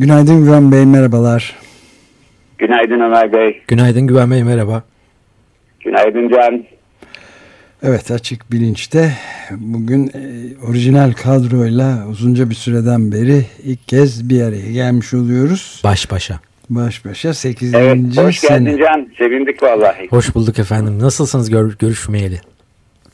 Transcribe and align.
Günaydın 0.00 0.44
Güven 0.44 0.72
Bey, 0.72 0.86
merhabalar. 0.86 1.56
Günaydın 2.58 3.00
Ömer 3.00 3.32
Bey. 3.32 3.62
Günaydın 3.68 4.06
Güven 4.06 4.30
Bey, 4.30 4.44
merhaba. 4.44 4.82
Günaydın 5.80 6.28
Can. 6.28 6.64
Evet, 7.82 8.10
Açık 8.10 8.52
Bilinç'te 8.52 9.12
bugün 9.50 10.06
e, 10.06 10.20
orijinal 10.68 11.12
kadroyla 11.12 12.06
uzunca 12.10 12.50
bir 12.50 12.54
süreden 12.54 13.12
beri 13.12 13.44
ilk 13.64 13.88
kez 13.88 14.30
bir 14.30 14.42
araya 14.42 14.72
gelmiş 14.72 15.14
oluyoruz. 15.14 15.80
Baş 15.84 16.10
başa. 16.10 16.40
Baş 16.70 17.04
başa 17.04 17.34
8. 17.34 17.74
Evet, 17.74 17.98
hoş 18.16 18.38
sene. 18.38 18.70
geldin 18.70 18.84
Can. 18.84 19.08
Sevindik 19.18 19.62
vallahi. 19.62 20.06
Hoş 20.10 20.34
bulduk 20.34 20.58
efendim. 20.58 20.98
Nasılsınız 20.98 21.50
gör, 21.50 21.72
görüşmeyeli? 21.78 22.40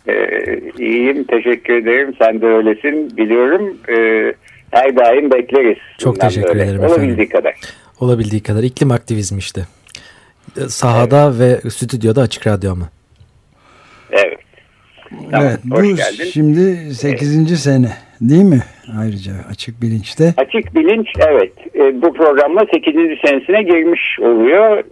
Ee, 0.09 0.61
iyiyim, 0.79 1.25
teşekkür 1.25 1.75
ederim. 1.75 2.15
Sen 2.19 2.41
de 2.41 2.47
öylesin, 2.47 3.17
biliyorum. 3.17 3.77
Ee, 3.89 4.35
her 4.71 4.97
daim 4.97 5.31
bekleriz. 5.31 5.79
Çok 5.99 6.21
teşekkür 6.21 6.49
böyle. 6.49 6.63
ederim 6.65 6.81
Olabildiği 6.81 7.13
efendim. 7.13 7.29
kadar. 7.29 7.55
Olabildiği 8.01 8.43
kadar. 8.43 8.63
iklim 8.63 8.91
aktivizmi 8.91 9.39
işte. 9.39 9.61
Ee, 10.57 10.61
Sahada 10.61 11.39
ve 11.39 11.71
stüdyoda 11.71 12.21
açık 12.23 12.47
radyo 12.47 12.73
ama. 12.73 12.89
Evet. 14.11 14.39
Tamam, 15.31 15.47
evet, 15.47 15.61
hoş 15.71 15.85
bu 15.85 15.97
geldin. 15.97 16.31
şimdi 16.33 16.95
8. 16.95 17.61
sene 17.63 17.93
değil 18.21 18.43
mi? 18.43 18.63
Ayrıca 18.99 19.33
Açık 19.51 19.83
Bilinç'te. 19.83 20.35
Açık 20.37 20.75
bilinç, 20.75 21.07
evet. 21.19 21.53
Ee, 21.75 22.03
bu 22.03 22.13
programla 22.13 22.67
8. 22.75 22.95
senesine 23.27 23.63
girmiş 23.63 24.01
oluyor. 24.21 24.85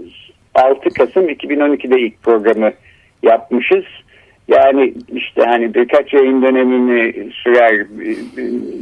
6 0.55 0.89
Kasım 0.91 1.29
2012'de 1.29 2.01
ilk 2.01 2.23
programı 2.23 2.73
yapmışız. 3.23 3.85
Yani 4.49 4.95
işte 5.15 5.43
hani 5.43 5.75
birkaç 5.75 6.13
yayın 6.13 6.43
dönemini 6.43 7.31
sürer, 7.33 7.87
bir- 7.99 8.19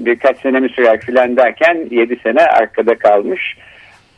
birkaç 0.06 0.40
sene 0.40 0.60
mi 0.60 0.68
sürer 0.68 1.00
filan 1.00 1.36
derken 1.36 1.86
7 1.90 2.16
sene 2.22 2.40
arkada 2.40 2.94
kalmış. 2.98 3.56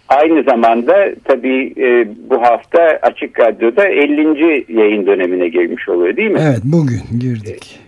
Aynı 0.09 0.42
zamanda 0.42 1.06
tabii 1.25 1.75
e, 1.77 2.09
bu 2.31 2.42
hafta 2.42 2.98
Açık 3.03 3.41
Radyo'da 3.41 3.86
50. 3.89 4.64
yayın 4.81 5.06
dönemine 5.06 5.48
girmiş 5.48 5.89
oluyor 5.89 6.17
değil 6.17 6.31
mi? 6.31 6.41
Evet, 6.42 6.61
bugün 6.64 7.01
girdik. 7.20 7.81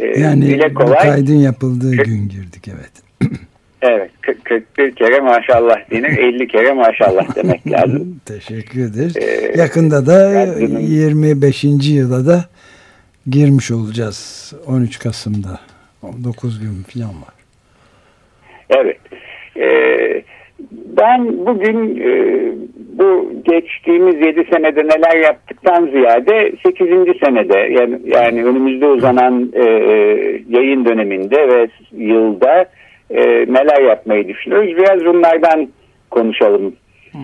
Ee, 0.00 0.20
Yani 0.20 0.42
dile 0.46 0.70
bu 0.70 0.74
kolay. 0.74 0.98
kaydın 1.02 1.34
yapıldığı 1.38 1.96
gün 1.96 2.28
girdik, 2.28 2.68
evet. 2.68 2.92
Evet, 3.86 4.10
kı- 4.22 4.36
41 4.44 4.94
kere 4.94 5.20
maşallah 5.20 5.90
denir, 5.90 6.18
50 6.18 6.48
kere 6.48 6.72
maşallah 6.72 7.36
demek 7.36 7.70
lazım. 7.72 8.20
Teşekkür 8.26 8.80
ederiz. 8.80 9.16
Ee, 9.16 9.60
Yakında 9.60 10.06
da 10.06 10.32
Radyonun- 10.34 10.80
25. 10.80 11.64
yıla 11.64 12.26
da 12.26 12.44
girmiş 13.30 13.70
olacağız. 13.70 14.52
13 14.66 14.98
Kasım'da. 14.98 15.60
9 16.24 16.60
gün 16.60 16.82
falan 16.82 17.10
var. 17.22 17.34
Evet. 18.70 18.98
Ee, 19.56 20.22
ben 20.96 21.46
bugün 21.46 22.00
e, 22.00 22.10
bu 22.98 23.32
geçtiğimiz 23.44 24.14
7 24.14 24.46
senede 24.52 24.80
neler 24.84 25.16
yaptıktan 25.24 25.86
ziyade 25.86 26.52
8. 26.66 26.88
senede 27.24 27.58
yani, 27.58 27.98
yani 28.04 28.44
önümüzde 28.44 28.86
uzanan 28.86 29.52
e, 29.54 29.62
yayın 30.48 30.84
döneminde 30.84 31.48
ve 31.48 31.68
yılda 31.92 32.66
e, 33.10 33.22
neler 33.48 33.82
yapmayı 33.82 34.28
düşünüyoruz. 34.28 34.76
Biraz 34.76 35.04
bunlardan 35.04 35.68
konuşalım 36.10 36.76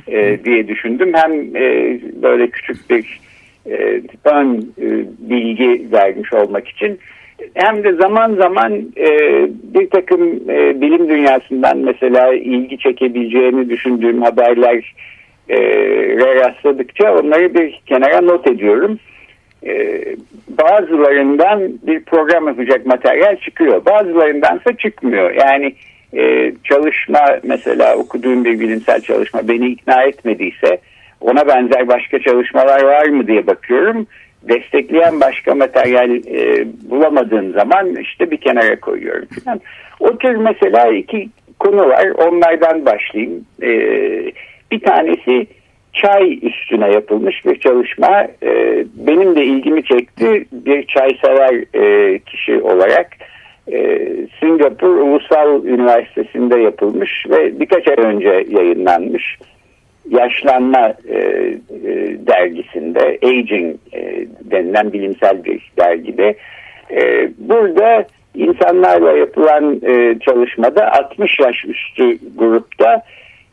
e, 0.09 0.45
diye 0.45 0.69
düşündüm. 0.69 1.13
Hem 1.15 1.57
e, 1.57 1.99
böyle 2.23 2.51
küçük 2.51 2.91
bir 2.91 3.21
e, 3.67 4.03
ön 4.25 4.73
e, 4.79 4.87
bilgi 5.19 5.93
vermiş 5.93 6.33
olmak 6.33 6.69
için 6.69 6.99
hem 7.55 7.85
de 7.85 7.93
zaman 7.93 8.35
zaman 8.35 8.73
e, 8.97 9.09
bir 9.75 9.91
takım 9.91 10.51
e, 10.51 10.81
bilim 10.81 11.09
dünyasından 11.09 11.79
mesela 11.79 12.35
ilgi 12.35 12.79
çekebileceğini 12.79 13.71
düşündüğüm 13.71 14.23
haberler 14.23 14.95
e, 15.49 15.59
rastladıkça 16.19 17.15
onları 17.15 17.55
bir 17.55 17.81
kenara 17.87 18.21
not 18.21 18.47
ediyorum. 18.47 18.99
E, 19.67 20.05
bazılarından 20.49 21.73
bir 21.87 22.05
program 22.05 22.47
yapacak 22.47 22.87
materyal 22.87 23.37
çıkıyor. 23.37 23.85
Bazılarındansa 23.85 24.77
çıkmıyor. 24.79 25.31
Yani 25.31 25.75
e, 26.17 26.53
çalışma 26.65 27.21
mesela 27.43 27.97
okuduğum 27.97 28.45
bir 28.45 28.61
bilimsel 28.61 29.01
çalışma 29.01 29.49
beni 29.49 29.67
ikna 29.69 30.03
etmediyse 30.03 30.79
ona 31.21 31.49
benzer 31.49 31.89
başka 31.89 32.19
çalışmalar 32.19 32.83
var 32.83 33.07
mı 33.07 33.27
diye 33.27 33.47
bakıyorum. 33.47 34.07
Destekleyen 34.43 35.21
başka 35.21 35.55
materyal 35.55 36.11
e, 36.11 36.67
bulamadığım 36.91 37.53
zaman 37.53 37.97
işte 37.97 38.31
bir 38.31 38.37
kenara 38.37 38.81
koyuyorum 38.81 39.29
falan. 39.45 39.61
O 40.01 40.19
tür 40.19 40.37
mesela 40.37 40.89
iki 40.89 41.29
konu 41.59 41.89
var. 41.89 42.07
Onlardan 42.09 42.87
başlayayım. 42.87 43.45
E, 43.63 43.71
bir 44.71 44.81
tanesi 44.81 45.47
çay 45.93 46.39
üstüne 46.43 46.91
yapılmış 46.91 47.47
bir 47.47 47.61
çalışma. 47.61 48.29
E, 48.43 48.85
benim 48.95 49.37
de 49.37 49.45
ilgimi 49.45 49.85
çekti. 49.85 50.45
Bir 50.53 50.87
çaysever 50.87 51.65
e, 51.75 52.19
kişi 52.19 52.61
olarak 52.61 53.17
e, 53.73 53.99
Singapur 54.41 54.97
Ulusal 54.97 55.65
Üniversitesi'nde 55.65 56.59
yapılmış 56.59 57.27
ve 57.31 57.61
birkaç 57.61 57.89
ay 57.89 58.05
önce 58.05 58.47
yayınlanmış 58.49 59.39
yaşlanma 60.11 60.95
e, 61.09 61.19
e, 61.19 61.57
dergisinde 62.27 63.19
Aging 63.23 63.77
e, 63.93 64.27
denilen 64.51 64.93
bilimsel 64.93 65.45
bir 65.45 65.73
dergide 65.79 66.35
e, 66.91 67.31
burada 67.39 68.07
insanlarla 68.35 69.13
yapılan 69.13 69.81
e, 69.87 70.19
çalışmada 70.19 70.93
60 70.93 71.41
yaş 71.41 71.65
üstü 71.65 72.19
grupta 72.37 73.03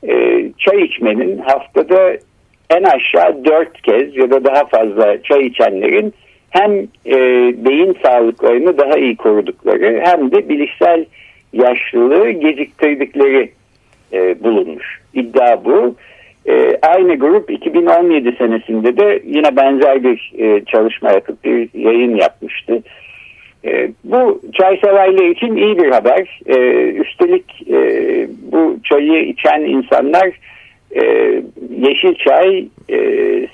e, 0.07 0.43
çay 0.57 0.81
içmenin 0.81 1.37
haftada 1.37 2.17
en 2.69 2.83
aşağı 2.83 3.45
4 3.45 3.81
kez 3.81 4.17
ya 4.17 4.31
da 4.31 4.44
daha 4.44 4.66
fazla 4.66 5.22
çay 5.23 5.47
içenlerin 5.47 6.13
hem 6.50 6.72
e, 7.05 7.17
beyin 7.66 7.97
sağlıklarını 8.03 8.78
daha 8.78 8.97
iyi 8.97 9.16
korudukları 9.16 10.01
hem 10.05 10.31
de 10.31 10.50
bilişsel 10.50 11.05
yaşlılığı 11.53 12.29
geciktirdikleri 12.29 13.51
e, 14.13 14.44
bulunmuş. 14.44 15.01
İddia 15.13 15.66
bu. 15.66 15.95
E, 16.50 16.78
aynı 16.81 17.16
grup 17.16 17.51
2017 17.51 18.35
senesinde 18.38 18.97
de 18.97 19.22
yine 19.25 19.55
benzer 19.55 20.03
bir 20.03 20.34
e, 20.38 20.66
çalışma 20.66 21.11
yapıp 21.11 21.44
bir 21.44 21.69
yayın 21.73 22.16
yapmıştı. 22.16 22.84
E, 23.66 23.91
bu 24.03 24.41
çay 24.53 24.78
severler 24.78 25.29
için 25.29 25.55
iyi 25.55 25.78
bir 25.78 25.91
haber. 25.91 26.39
E, 26.45 26.57
üstelik 26.91 27.69
e, 27.69 27.78
bu 28.51 28.78
çayı 28.84 29.23
içen 29.23 29.61
insanlar 29.61 30.29
e, 30.95 31.01
yeşil 31.78 32.16
çay, 32.16 32.67
e, 32.89 32.97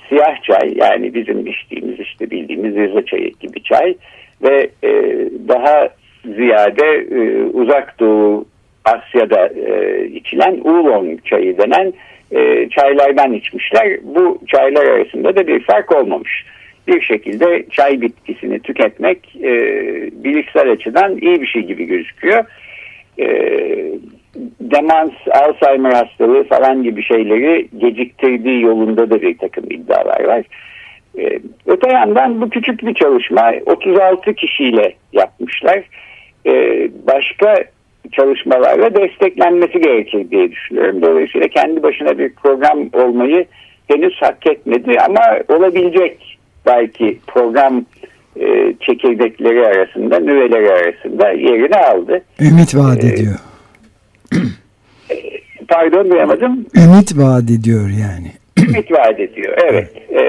siyah 0.08 0.42
çay 0.42 0.74
yani 0.76 1.14
bizim 1.14 1.46
içtiğimiz 1.46 2.00
işte 2.00 2.30
bildiğimiz 2.30 2.74
Rize 2.74 3.04
çayı 3.06 3.32
gibi 3.40 3.62
çay 3.62 3.94
ve 4.42 4.68
e, 4.84 4.90
daha 5.48 5.88
ziyade 6.24 7.06
e, 7.10 7.42
uzak 7.42 8.00
doğu 8.00 8.46
Asya'da 8.84 9.48
e, 9.48 10.06
içilen 10.06 10.60
oolong 10.64 11.24
çayı 11.24 11.58
denen 11.58 11.92
e, 12.32 12.68
çaylardan 12.68 13.32
içmişler. 13.32 13.98
Bu 14.02 14.38
çaylar 14.46 14.86
arasında 14.86 15.36
da 15.36 15.46
bir 15.46 15.60
fark 15.60 15.96
olmamış. 15.96 16.44
Bir 16.88 17.00
şekilde 17.00 17.64
çay 17.70 18.00
bitkisini 18.00 18.60
tüketmek 18.60 19.36
e, 19.42 19.52
bilişsel 20.24 20.70
açıdan 20.70 21.16
iyi 21.16 21.42
bir 21.42 21.46
şey 21.46 21.62
gibi 21.62 21.84
gözüküyor. 21.84 22.44
E, 23.18 23.26
demans, 24.60 25.12
Alzheimer 25.30 25.92
hastalığı 25.92 26.44
falan 26.44 26.82
gibi 26.82 27.02
şeyleri 27.02 27.68
geciktirdiği 27.78 28.62
yolunda 28.62 29.10
da 29.10 29.22
bir 29.22 29.38
takım 29.38 29.64
iddialar 29.70 30.24
var. 30.24 30.44
E, 31.18 31.38
öte 31.66 31.92
yandan 31.92 32.40
bu 32.40 32.50
küçük 32.50 32.86
bir 32.86 32.94
çalışma 32.94 33.52
36 33.66 34.34
kişiyle 34.34 34.94
yapmışlar. 35.12 35.82
E, 36.46 36.52
başka 37.06 37.64
çalışmalarla 38.12 38.94
desteklenmesi 38.94 39.80
gerekir 39.80 40.30
diye 40.30 40.50
düşünüyorum. 40.50 41.02
Dolayısıyla 41.02 41.48
kendi 41.48 41.82
başına 41.82 42.18
bir 42.18 42.34
program 42.34 42.78
olmayı 42.92 43.46
henüz 43.88 44.22
hak 44.22 44.46
etmedi 44.46 44.96
ama 45.00 45.22
olabilecek 45.48 46.38
belki 46.66 47.18
program 47.26 47.84
e, 48.40 48.74
çekirdekleri 48.80 49.66
arasında, 49.66 50.18
nüveleri 50.18 50.70
arasında 50.72 51.30
yerini 51.30 51.76
aldı. 51.76 52.22
Ümit 52.40 52.74
vaat 52.74 53.04
ediyor. 53.04 53.34
Pardon 55.68 56.10
duyamadım. 56.10 56.66
Ümit 56.76 57.18
vaat 57.18 57.50
ediyor 57.50 57.88
yani. 57.88 58.30
Ümit 58.68 58.92
vaat 58.92 59.20
ediyor 59.20 59.54
evet. 59.70 59.90
E, 60.10 60.22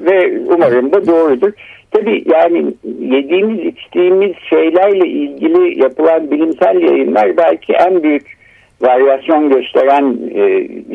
ve 0.00 0.38
umarım 0.46 0.92
da 0.92 1.06
doğrudur. 1.06 1.52
Tabii 1.90 2.24
yani 2.26 2.74
yediğimiz 3.00 3.64
içtiğimiz 3.64 4.32
şeylerle 4.50 5.08
ilgili 5.08 5.80
yapılan 5.82 6.30
bilimsel 6.30 6.82
yayınlar 6.82 7.36
belki 7.36 7.72
en 7.72 8.02
büyük 8.02 8.38
varyasyon 8.80 9.50
gösteren 9.50 10.16
e, 10.34 10.40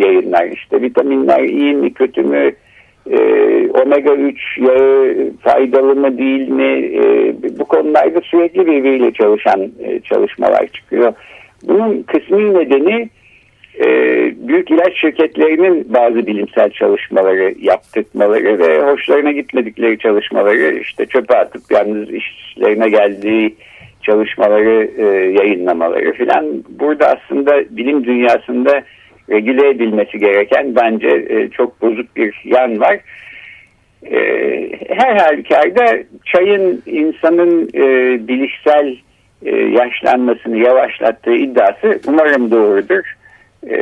yayınlar. 0.05 0.45
İşte 0.45 0.81
vitaminler 0.81 1.43
iyi 1.43 1.73
mi 1.73 1.93
kötü 1.93 2.23
mü, 2.23 2.51
e, 3.11 3.17
omega 3.69 4.13
3 4.13 4.57
yağı 4.57 5.15
faydalı 5.41 5.95
mı 5.95 6.17
değil 6.17 6.49
mi 6.49 6.91
e, 6.95 7.33
bu 7.59 7.65
konularda 7.65 8.21
sürekli 8.21 8.65
birbiriyle 8.65 9.11
çalışan 9.11 9.61
e, 9.83 9.99
çalışmalar 9.99 10.67
çıkıyor. 10.67 11.13
Bunun 11.63 12.03
kısmi 12.03 12.53
nedeni 12.53 13.09
e, 13.79 13.87
büyük 14.47 14.71
ilaç 14.71 15.01
şirketlerinin 15.01 15.93
bazı 15.93 16.27
bilimsel 16.27 16.69
çalışmaları 16.69 17.53
yaptırmaları 17.59 18.59
ve 18.59 18.81
hoşlarına 18.81 19.31
gitmedikleri 19.31 19.99
çalışmaları 19.99 20.79
işte 20.79 21.05
çöpe 21.05 21.37
atıp 21.37 21.61
yalnız 21.71 22.09
işlerine 22.09 22.89
geldiği 22.89 23.55
çalışmaları 24.01 24.89
e, 24.97 25.03
yayınlamaları 25.41 26.13
filan 26.13 26.45
burada 26.69 27.07
aslında 27.07 27.63
bilim 27.69 28.03
dünyasında 28.03 28.83
regüle 29.29 29.69
edilmesi 29.69 30.19
gereken 30.19 30.75
bence 30.75 31.25
e, 31.29 31.49
çok 31.49 31.81
bozuk 31.81 32.15
bir 32.15 32.41
yan 32.45 32.79
var. 32.79 32.99
E, 34.11 34.19
her 34.89 35.15
halükarda 35.15 35.97
çayın 36.25 36.83
insanın 36.85 37.69
e, 37.73 37.83
bilişsel 38.27 38.95
e, 39.45 39.55
yaşlanmasını 39.55 40.57
yavaşlattığı 40.57 41.35
iddiası 41.35 41.99
umarım 42.07 42.51
doğrudur. 42.51 43.03
E, 43.69 43.77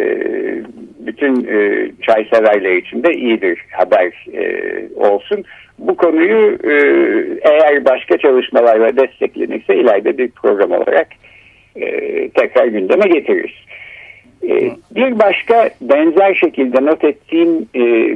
bütün 0.99 1.47
e, 1.47 1.91
çay 2.01 2.25
severler 2.33 2.75
için 2.75 3.03
de 3.03 3.13
iyi 3.13 3.41
bir 3.41 3.65
haber 3.71 4.25
e, 4.33 4.51
olsun. 4.95 5.43
Bu 5.79 5.95
konuyu 5.95 6.57
e, 6.63 6.73
eğer 7.41 7.85
başka 7.85 8.17
çalışmalarla 8.17 8.97
desteklenirse 8.97 9.75
ileride 9.75 10.17
bir 10.17 10.31
program 10.31 10.71
olarak 10.71 11.07
e, 11.75 11.89
tekrar 12.29 12.65
gündeme 12.65 13.07
getiririz. 13.07 13.51
Bir 14.95 15.19
başka 15.19 15.69
benzer 15.81 16.33
şekilde 16.33 16.85
not 16.85 17.03
ettiğim 17.03 17.65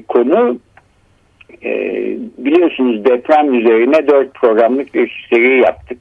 konu 0.08 0.60
biliyorsunuz 2.38 3.06
deprem 3.06 3.54
üzerine 3.54 4.08
dört 4.08 4.34
programlık 4.34 4.94
bir 4.94 5.28
seri 5.30 5.60
yaptık 5.60 5.98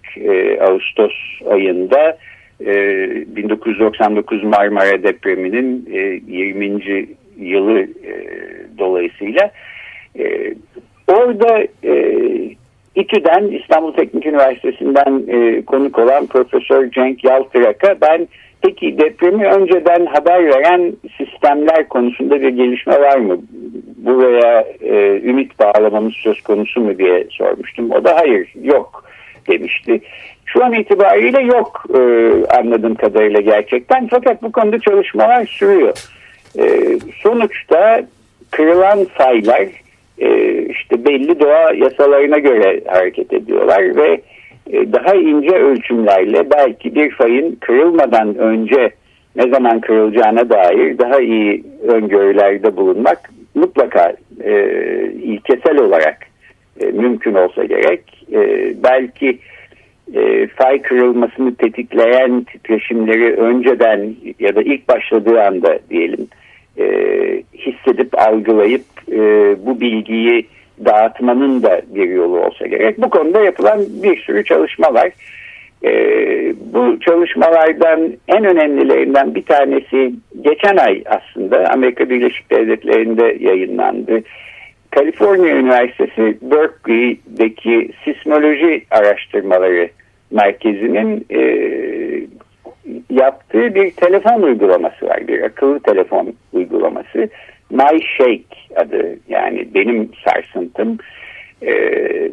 Ağustos 0.61 1.13
ayında. 1.51 2.19
1999 2.61 4.43
e, 4.43 4.47
Marmara 4.47 5.03
depreminin 5.03 5.89
20. 6.27 6.67
E, 6.67 7.07
yılı 7.39 7.81
e, 7.81 8.15
dolayısıyla 8.79 9.51
orada 11.09 11.67
İTÜ'den 12.95 13.49
İstanbul 13.49 13.93
Teknik 13.93 14.27
Üniversitesi'nden 14.27 15.23
konuk 15.63 15.99
olan 15.99 16.27
Profesör 16.27 16.91
Cenk 16.91 17.25
Yaltırak'a 17.25 18.01
ben 18.01 18.29
peki 18.63 18.99
depremi 18.99 19.47
önceden 19.47 20.07
haber 20.07 20.45
veren 20.45 20.93
sistemler 21.19 21.89
konusunda 21.89 22.41
bir 22.41 22.49
gelişme 22.49 23.01
var 23.01 23.17
mı? 23.17 23.39
Buraya 23.97 24.65
ümit 25.25 25.59
bağlamamız 25.59 26.15
söz 26.15 26.41
konusu 26.41 26.81
mu 26.81 26.99
diye 26.99 27.27
sormuştum. 27.31 27.91
O 27.91 28.05
da 28.05 28.17
hayır 28.17 28.49
yok 28.63 29.05
demişti. 29.49 30.01
Şu 30.55 30.65
an 30.65 30.73
itibariyle 30.73 31.41
yok 31.41 31.85
e, 31.95 32.01
anladığım 32.59 32.95
kadarıyla 32.95 33.41
gerçekten. 33.41 34.07
Fakat 34.07 34.43
bu 34.43 34.53
konuda 34.53 34.79
çalışmalar 34.79 35.47
sürüyor. 35.47 35.93
E, 36.59 36.65
sonuçta 37.23 38.03
kırılan 38.51 39.05
faylar 39.05 39.69
e, 40.19 40.59
işte 40.63 41.05
belli 41.05 41.41
doğa 41.41 41.73
yasalarına 41.73 42.39
göre 42.39 42.81
hareket 42.87 43.33
ediyorlar 43.33 43.97
ve 43.97 44.21
e, 44.73 44.93
daha 44.93 45.15
ince 45.15 45.57
ölçümlerle 45.57 46.51
belki 46.51 46.95
bir 46.95 47.11
fayın 47.11 47.57
kırılmadan 47.61 48.39
önce 48.39 48.91
ne 49.37 49.49
zaman 49.49 49.81
kırılacağına 49.81 50.51
dair 50.51 50.99
daha 50.99 51.21
iyi 51.21 51.65
öngörülerde 51.89 52.77
bulunmak 52.77 53.31
mutlaka 53.55 54.13
e, 54.45 54.53
ilkesel 55.23 55.79
olarak 55.79 56.19
e, 56.81 56.87
mümkün 56.87 57.35
olsa 57.35 57.65
gerek. 57.65 58.27
E, 58.33 58.73
belki 58.83 59.39
e, 60.15 60.47
fay 60.47 60.83
kırılmasını 60.83 61.55
tetikleyen 61.55 62.45
titreşimleri 62.45 63.33
önceden 63.37 64.15
ya 64.41 64.55
da 64.55 64.63
ilk 64.63 64.89
başladığı 64.89 65.43
anda 65.43 65.79
diyelim 65.91 66.29
e, 66.79 66.85
hissedip 67.59 68.19
algılayıp 68.19 68.85
e, 69.13 69.19
bu 69.67 69.81
bilgiyi 69.81 70.47
dağıtmanın 70.85 71.63
da 71.63 71.83
bir 71.95 72.09
yolu 72.09 72.41
olsa 72.41 72.67
gerek. 72.67 73.03
Bu 73.03 73.11
konuda 73.11 73.41
yapılan 73.41 73.81
bir 74.03 74.17
sürü 74.21 74.45
çalışma 74.45 74.95
var. 74.95 75.11
Bu 76.75 77.01
çalışmalardan 77.01 78.13
en 78.29 78.45
önemlilerinden 78.45 79.35
bir 79.35 79.43
tanesi 79.43 80.15
geçen 80.41 80.77
ay 80.77 81.03
aslında 81.07 81.71
Amerika 81.71 82.11
Birleşik 82.11 82.51
Devletleri'nde 82.51 83.37
yayınlandı. 83.41 84.23
Kaliforniya 84.95 85.57
Üniversitesi 85.57 86.39
Berkeley'deki 86.43 87.91
sismoloji 88.05 88.85
araştırmaları 88.91 89.89
merkezinin 90.31 91.27
e, 91.31 91.41
yaptığı 93.11 93.75
bir 93.75 93.91
telefon 93.91 94.43
uygulaması 94.43 95.07
var. 95.07 95.29
Bir 95.29 95.43
akıllı 95.43 95.81
telefon 95.81 96.35
uygulaması. 96.53 97.29
My 97.71 98.03
Shake 98.03 98.57
adı 98.77 99.19
yani 99.29 99.69
benim 99.75 100.11
sarsıntım. 100.25 100.99
E, 101.67 102.31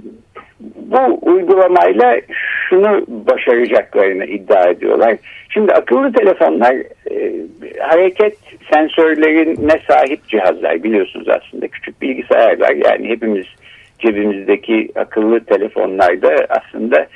bu 0.75 1.19
uygulamayla 1.21 2.21
şunu 2.69 3.05
başaracaklarını 3.07 4.25
iddia 4.25 4.69
ediyorlar. 4.69 5.15
Şimdi 5.49 5.73
akıllı 5.73 6.13
telefonlar 6.13 6.75
e, 7.11 7.33
hareket 7.79 8.37
sensörlerine 8.73 9.79
sahip 9.87 10.27
cihazlar 10.27 10.83
biliyorsunuz 10.83 11.27
aslında. 11.29 11.67
Küçük 11.67 12.01
bilgisayarlar 12.01 12.71
yani 12.71 13.09
hepimiz 13.09 13.45
cebimizdeki 13.99 14.89
akıllı 14.95 15.39
telefonlarda 15.39 16.47
aslında 16.49 17.07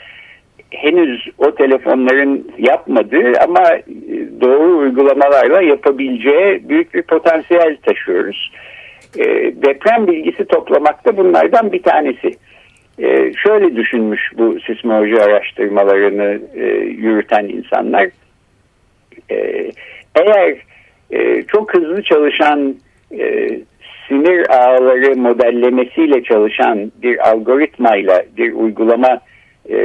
henüz 0.72 1.27
o 1.38 1.55
telefonların 1.55 2.51
yapmadığı 2.57 3.31
ama 3.43 3.74
e, 3.74 3.84
doğru 4.41 4.77
uygulamalarla 4.77 5.62
yapabileceği 5.62 6.69
büyük 6.69 6.93
bir 6.93 7.01
potansiyel 7.01 7.77
taşıyoruz. 7.77 8.51
E, 9.17 9.25
deprem 9.62 10.07
bilgisi 10.07 10.45
toplamakta 10.45 11.17
bunlardan 11.17 11.72
bir 11.72 11.84
tanesi. 11.84 12.31
E, 13.00 13.34
şöyle 13.34 13.75
düşünmüş 13.75 14.31
bu 14.38 14.60
sismoloji 14.60 15.22
araştırmalarını 15.22 16.39
e, 16.55 16.65
yürüten 16.75 17.45
insanlar. 17.45 18.10
E, 19.31 19.72
eğer 20.15 20.55
e, 21.12 21.41
çok 21.41 21.74
hızlı 21.74 22.03
çalışan 22.03 22.75
e, 23.19 23.50
sinir 24.07 24.50
ağları 24.50 25.15
modellemesiyle 25.15 26.24
çalışan 26.24 26.91
bir 27.01 27.29
algoritmayla 27.29 28.24
bir 28.38 28.53
uygulama 28.53 29.19
e, 29.69 29.77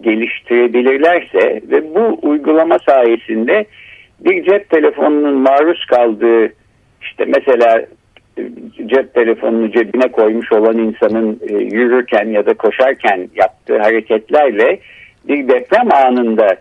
geliştirebilirlerse 0.00 1.60
ve 1.70 1.94
bu 1.94 2.18
uygulama 2.22 2.78
sayesinde 2.78 3.66
bir 4.20 4.44
cep 4.44 4.70
telefonunun 4.70 5.34
maruz 5.34 5.86
kaldığı 5.86 6.52
işte 7.02 7.24
mesela 7.24 7.86
cep 8.86 9.14
telefonunu 9.14 9.72
cebine 9.72 10.08
koymuş 10.08 10.52
olan 10.52 10.78
insanın 10.78 11.40
e, 11.48 11.52
yürürken 11.54 12.28
ya 12.28 12.46
da 12.46 12.54
koşarken 12.54 13.28
yaptığı 13.34 13.78
hareketlerle 13.78 14.78
bir 15.28 15.48
deprem 15.48 15.94
anında 15.94 16.56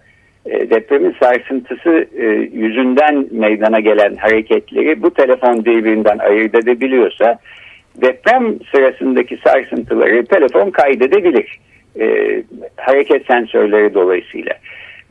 e, 0.46 0.70
depremin 0.70 1.16
sarsıntısı 1.24 2.08
e, 2.18 2.26
yüzünden 2.54 3.28
meydana 3.32 3.80
gelen 3.80 4.16
hareketleri 4.16 5.02
bu 5.02 5.14
telefon 5.14 5.66
birbirinden 5.66 6.18
ayırt 6.18 6.56
edebiliyorsa 6.56 7.40
deprem 8.02 8.60
sırasındaki 8.76 9.38
sarsıntıları 9.44 10.26
telefon 10.26 10.72
kaydedebilir 10.72 11.60
e, 12.00 12.44
hareket 12.76 13.26
sensörleri 13.26 13.94
dolayısıyla. 13.94 14.54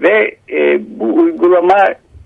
Ve 0.01 0.37
e, 0.53 0.81
bu 1.01 1.15
uygulama 1.15 1.79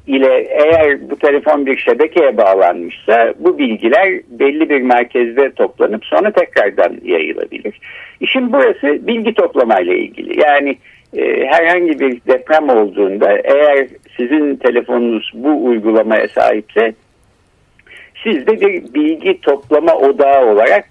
ile 0.08 0.46
eğer 0.50 1.10
bu 1.10 1.16
telefon 1.16 1.66
bir 1.66 1.76
şebekeye 1.76 2.36
bağlanmışsa 2.36 3.34
bu 3.38 3.58
bilgiler 3.58 4.20
belli 4.28 4.70
bir 4.70 4.82
merkezde 4.82 5.50
toplanıp 5.50 6.04
sonra 6.04 6.30
tekrardan 6.30 6.96
yayılabilir. 7.04 7.80
İşin 8.20 8.52
burası 8.52 9.06
bilgi 9.06 9.34
toplamayla 9.34 9.94
ilgili. 9.94 10.40
Yani 10.40 10.76
e, 11.16 11.46
herhangi 11.46 12.00
bir 12.00 12.20
deprem 12.28 12.68
olduğunda 12.68 13.38
eğer 13.38 13.86
sizin 14.16 14.56
telefonunuz 14.56 15.30
bu 15.34 15.64
uygulamaya 15.64 16.28
sahipse 16.28 16.92
siz 18.22 18.46
de 18.46 18.60
bir 18.60 18.94
bilgi 18.94 19.40
toplama 19.40 19.94
odağı 19.94 20.46
olarak 20.46 20.84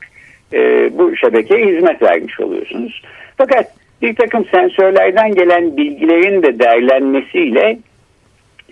e, 0.54 0.60
bu 0.98 1.16
şebekeye 1.16 1.66
hizmet 1.66 2.02
vermiş 2.02 2.40
oluyorsunuz. 2.40 3.02
Fakat 3.38 3.74
bir 4.02 4.16
takım 4.16 4.46
sensörlerden 4.46 5.32
gelen 5.32 5.78
bilgilerin 5.78 6.44
de 6.44 6.60
değerlenmesiyle 6.60 7.78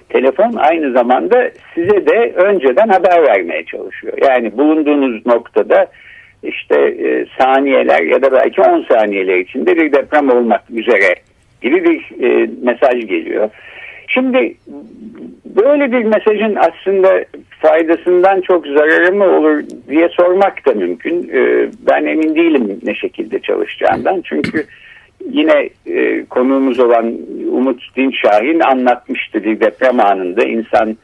telefon 0.10 0.54
aynı 0.54 0.92
zamanda 0.92 1.52
size 1.76 2.06
de 2.06 2.34
önceden 2.36 2.88
haber 2.88 3.24
vermeye 3.28 3.66
çalışıyor. 3.66 4.18
Yani 4.22 4.58
bulunduğunuz 4.58 5.26
noktada 5.26 5.88
işte 6.44 6.76
e, 6.80 7.26
saniyeler 7.38 8.02
ya 8.02 8.22
da 8.22 8.32
belki 8.32 8.62
10 8.62 8.84
saniyeler 8.84 9.38
içinde 9.38 9.76
bir 9.78 9.92
deprem 9.92 10.30
olmak 10.30 10.62
üzere 10.70 11.16
gibi 11.62 11.84
bir 11.84 12.24
e, 12.24 12.50
mesaj 12.64 13.08
geliyor. 13.08 13.50
Şimdi 14.08 14.56
böyle 15.46 15.92
bir 15.92 16.04
mesajın 16.04 16.56
aslında 16.56 17.26
faydasından 17.62 18.42
çok 18.42 18.68
zararı 18.68 19.14
mı 19.14 19.26
olur 19.26 19.64
diye 19.90 20.10
sormak 20.10 20.66
da 20.66 20.74
mümkün. 20.74 21.30
E, 21.34 21.70
ben 21.88 22.06
emin 22.06 22.36
değilim 22.36 22.80
ne 22.84 22.96
şekilde 22.96 23.40
çalışacağından. 23.40 24.22
Çünkü 24.22 24.66
yine 25.30 25.70
e, 25.86 26.26
konuğumuz 26.26 26.80
olan 26.80 27.14
Umut 27.52 27.96
Dinçahin 27.96 28.60
anlatmıştı 28.60 29.44
bir 29.44 29.60
deprem 29.60 30.00
anında 30.00 30.46
insan 30.46 30.98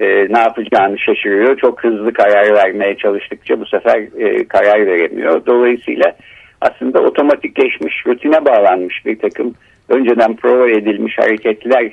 e, 0.00 0.06
ne 0.06 0.38
yapacağını 0.38 0.98
şaşırıyor. 0.98 1.56
Çok 1.56 1.84
hızlı 1.84 2.12
karar 2.12 2.54
vermeye 2.54 2.96
çalıştıkça 2.96 3.60
bu 3.60 3.66
sefer 3.66 3.98
e, 4.18 4.44
karar 4.44 4.86
veremiyor. 4.86 5.46
Dolayısıyla 5.46 6.16
aslında 6.60 7.00
otomatikleşmiş, 7.00 8.06
rutine 8.06 8.44
bağlanmış 8.44 9.06
bir 9.06 9.18
takım 9.18 9.54
önceden 9.88 10.36
prova 10.36 10.70
edilmiş 10.70 11.18
hareketler, 11.18 11.92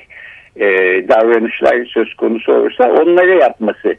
e, 0.55 0.67
davranışlar 1.07 1.85
söz 1.85 2.13
konusu 2.13 2.53
olursa 2.53 2.91
onları 2.91 3.35
yapması 3.35 3.95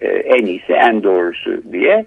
e, 0.00 0.08
en 0.08 0.46
iyisi, 0.46 0.72
en 0.72 1.02
doğrusu 1.02 1.62
diye. 1.72 2.04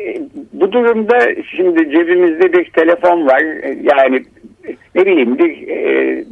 E, 0.00 0.20
bu 0.52 0.72
durumda 0.72 1.18
şimdi 1.56 1.90
cebimizde 1.90 2.52
bir 2.52 2.64
telefon 2.64 3.26
var. 3.26 3.40
E, 3.40 3.78
yani 3.82 4.24
ne 4.94 5.06
bileyim 5.06 5.38
bir 5.38 5.68
e, 5.68 6.24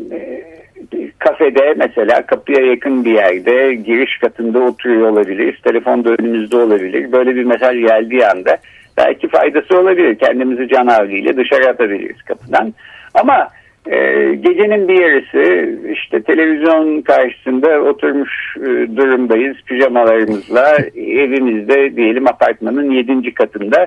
kafede 1.19 1.75
mesela 1.77 2.27
kapıya 2.27 2.67
yakın 2.67 3.05
bir 3.05 3.13
yerde 3.13 3.75
giriş 3.75 4.19
katında 4.19 4.61
oturuyor 4.61 5.11
olabiliriz. 5.11 5.61
Telefon 5.63 6.05
da 6.05 6.11
önümüzde 6.19 6.57
olabilir. 6.57 7.13
Böyle 7.13 7.37
bir 7.37 7.45
mesaj 7.45 7.79
geldiği 7.79 8.27
anda 8.27 8.57
belki 8.97 9.29
faydası 9.29 9.79
olabilir. 9.79 10.15
Kendimizi 10.15 10.69
can 10.69 10.87
havliyle 10.87 11.37
dışarı 11.37 11.69
atabiliriz 11.69 12.23
kapıdan. 12.23 12.75
Ama 13.15 13.49
e, 13.87 13.99
gecenin 14.35 14.89
bir 14.89 15.01
yarısı 15.01 15.69
işte 15.93 16.23
televizyon 16.23 17.03
karşısında 17.03 17.81
oturmuş 17.81 18.57
e, 18.57 18.97
durumdayız 18.97 19.57
pijamalarımızla 19.67 20.77
evimizde 20.97 21.97
diyelim 21.97 22.29
apartmanın 22.29 22.91
yedinci 22.91 23.35
katında 23.35 23.87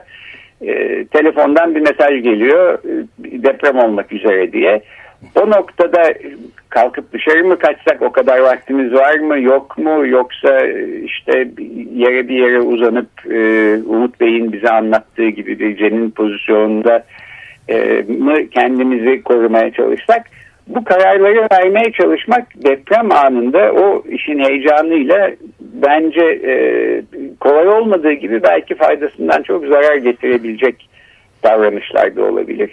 e, 0.62 1.06
telefondan 1.06 1.76
bir 1.76 1.82
mesaj 1.82 2.24
geliyor 2.24 2.74
e, 2.74 3.06
deprem 3.44 3.78
olmak 3.78 4.12
üzere 4.12 4.54
diye. 4.54 4.82
O 5.36 5.50
noktada 5.50 6.14
kalkıp 6.70 7.14
dışarı 7.14 7.46
mı 7.46 7.60
kaçsak 7.60 8.02
o 8.02 8.12
kadar 8.12 8.40
vaktimiz 8.40 8.94
var 8.94 9.16
mı 9.16 9.40
yok 9.40 9.78
mu 9.78 10.08
yoksa 10.08 10.66
işte 11.04 11.48
yere 11.94 12.28
bir 12.28 12.36
yere 12.36 12.60
uzanıp 12.60 13.10
e, 13.32 13.40
Umut 13.86 14.20
Bey'in 14.20 14.54
bize 14.54 14.70
anlattığı 14.70 15.30
gibi 15.30 15.60
bir 15.60 15.78
cenin 15.78 16.12
pozisyonunda 16.12 17.06
e, 17.70 18.06
mı 18.08 18.50
kendimizi 18.52 19.24
korumaya 19.24 19.72
çalışsak 19.72 20.30
bu 20.68 20.84
kararları 20.84 21.48
vermeye 21.52 21.92
çalışmak 21.92 22.48
deprem 22.56 23.12
anında 23.12 23.74
o 23.74 24.04
işin 24.10 24.40
heyecanıyla 24.40 25.32
bence 25.60 26.24
e, 26.24 26.54
kolay 27.40 27.68
olmadığı 27.68 28.14
gibi 28.14 28.44
belki 28.44 28.76
faydasından 28.76 29.44
çok 29.44 29.66
zarar 29.66 29.96
getirebilecek 29.96 30.90
davranışlar 31.44 32.16
da 32.16 32.24
olabilir. 32.24 32.70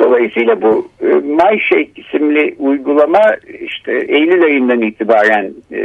Dolayısıyla 0.00 0.62
bu 0.62 0.88
e, 1.02 1.06
MyShake 1.06 1.90
isimli 1.96 2.54
uygulama 2.58 3.22
işte 3.60 3.92
Eylül 3.92 4.44
ayından 4.44 4.82
itibaren 4.82 5.52
e, 5.72 5.80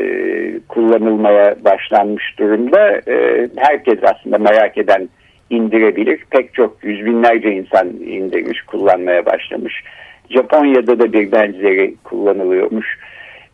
kullanılmaya 0.68 1.56
başlanmış 1.66 2.40
durumda. 2.40 3.02
E, 3.08 3.48
herkes 3.56 4.00
aslında 4.04 4.38
merak 4.38 4.78
eden 4.78 5.10
indirebilir. 5.50 6.26
Pek 6.30 6.54
çok 6.54 6.84
yüz 6.84 7.06
binlerce 7.06 7.52
insan 7.52 7.88
indirmiş, 7.88 8.62
kullanmaya 8.62 9.26
başlamış. 9.26 9.84
Japonya'da 10.30 11.00
da 11.00 11.14
bir 11.14 11.32
benzeri 11.32 11.96
kullanılıyormuş. 12.04 12.98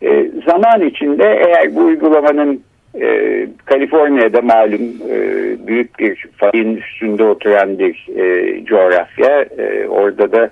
E, 0.02 0.32
zaman 0.46 0.82
içinde 0.82 1.44
eğer 1.48 1.76
bu 1.76 1.80
uygulamanın 1.80 2.62
e, 3.02 3.48
Kaliforniya'da 3.66 4.42
malum 4.42 4.82
e, 5.10 5.18
büyük 5.68 6.00
bir 6.00 6.26
fayın 6.38 6.76
üstünde 6.76 7.24
oturan 7.24 7.80
bir 7.80 8.08
e, 8.18 8.66
coğrafya. 8.66 9.42
E, 9.42 9.88
orada 9.88 10.32
da 10.32 10.50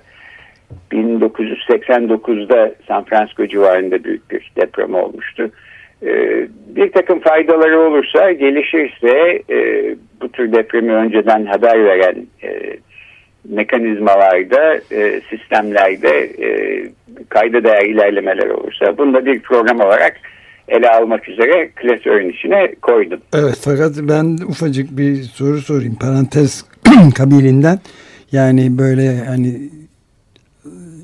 1989'da 0.92 2.72
San 2.88 3.04
Francisco 3.04 3.46
civarında 3.46 4.04
büyük 4.04 4.30
bir 4.30 4.52
deprem 4.56 4.94
olmuştu. 4.94 5.50
E, 6.02 6.10
bir 6.76 6.92
takım 6.92 7.20
faydaları 7.20 7.80
olursa, 7.80 8.32
gelişirse 8.32 9.42
e, 9.50 9.96
bu 10.20 10.28
tür 10.32 10.52
depremi 10.52 10.92
önceden 10.92 11.46
haber 11.46 11.84
veren 11.84 12.26
e, 12.42 12.76
mekanizmalarda, 13.48 14.80
e, 14.92 15.20
sistemlerde 15.30 16.18
e, 16.18 16.48
kayda 17.28 17.64
değer 17.64 17.86
ilerlemeler 17.86 18.48
olursa, 18.48 18.98
bunda 18.98 19.26
bir 19.26 19.42
program 19.42 19.80
olarak 19.80 20.16
ele 20.68 20.90
almak 20.90 21.28
üzere 21.28 21.70
klasörün 21.74 22.30
içine 22.30 22.74
koydum. 22.82 23.20
Evet 23.34 23.58
fakat 23.64 23.92
ben 23.96 24.38
ufacık 24.48 24.98
bir 24.98 25.22
soru 25.22 25.58
sorayım. 25.58 25.94
Parantez 25.94 26.64
kabilinden. 27.16 27.78
Yani 28.32 28.78
böyle 28.78 29.24
hani 29.24 29.70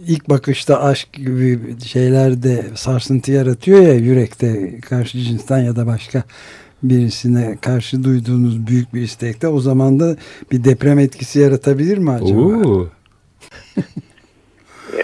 ilk 0.06 0.28
bakışta 0.28 0.82
aşk 0.82 1.12
gibi 1.12 1.58
şeyler 1.86 2.42
de 2.42 2.62
sarsıntı 2.74 3.32
yaratıyor 3.32 3.82
ya 3.82 3.94
yürekte 3.94 4.80
karşı 4.80 5.18
cinsten 5.18 5.58
ya 5.58 5.76
da 5.76 5.86
başka 5.86 6.22
birisine 6.90 7.56
karşı 7.60 8.04
duyduğunuz 8.04 8.66
büyük 8.66 8.94
bir 8.94 9.00
istekte 9.00 9.48
o 9.48 9.60
zaman 9.60 10.00
da 10.00 10.16
bir 10.52 10.64
deprem 10.64 10.98
etkisi 10.98 11.40
yaratabilir 11.40 11.98
mi 11.98 12.10
acaba? 12.10 12.86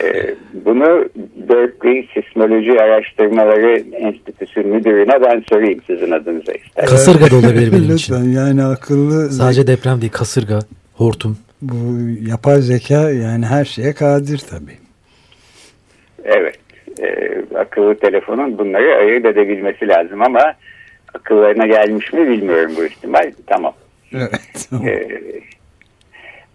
Ee, 0.02 0.34
bunu 0.64 1.08
Berkeley 1.48 2.08
Sismoloji 2.14 2.80
Araştırmaları 2.80 3.76
Enstitüsü 3.92 4.60
müdürüne 4.62 5.22
ben 5.22 5.44
sorayım 5.48 5.80
sizin 5.86 6.10
adınıza 6.10 6.52
istedim. 6.52 6.88
Kasırga 6.88 7.30
da 7.30 7.36
olabilir 7.36 7.72
benim 7.72 7.94
için. 7.94 8.14
Lütfen 8.14 8.30
yani 8.30 8.64
akıllı. 8.64 9.30
Sadece 9.30 9.66
deprem 9.66 10.00
değil 10.00 10.12
kasırga, 10.12 10.58
hortum. 10.94 11.38
Bu 11.62 11.74
yapay 12.28 12.60
zeka 12.60 13.10
yani 13.10 13.46
her 13.46 13.64
şeye 13.64 13.92
kadir 13.92 14.38
tabii. 14.38 14.78
Evet. 16.24 16.58
E, 17.02 17.08
akıllı 17.58 17.94
telefonun 17.94 18.58
bunları 18.58 18.96
ayırt 18.96 19.24
edebilmesi 19.24 19.88
lazım 19.88 20.22
ama 20.22 20.54
akıllarına 21.14 21.66
gelmiş 21.66 22.12
mi 22.12 22.28
bilmiyorum 22.28 22.72
bu 22.76 22.84
ihtimal. 22.84 23.32
Tamam. 23.46 23.72
Evet. 24.14 24.30
Tamam. 24.70 24.88
E, 24.88 25.08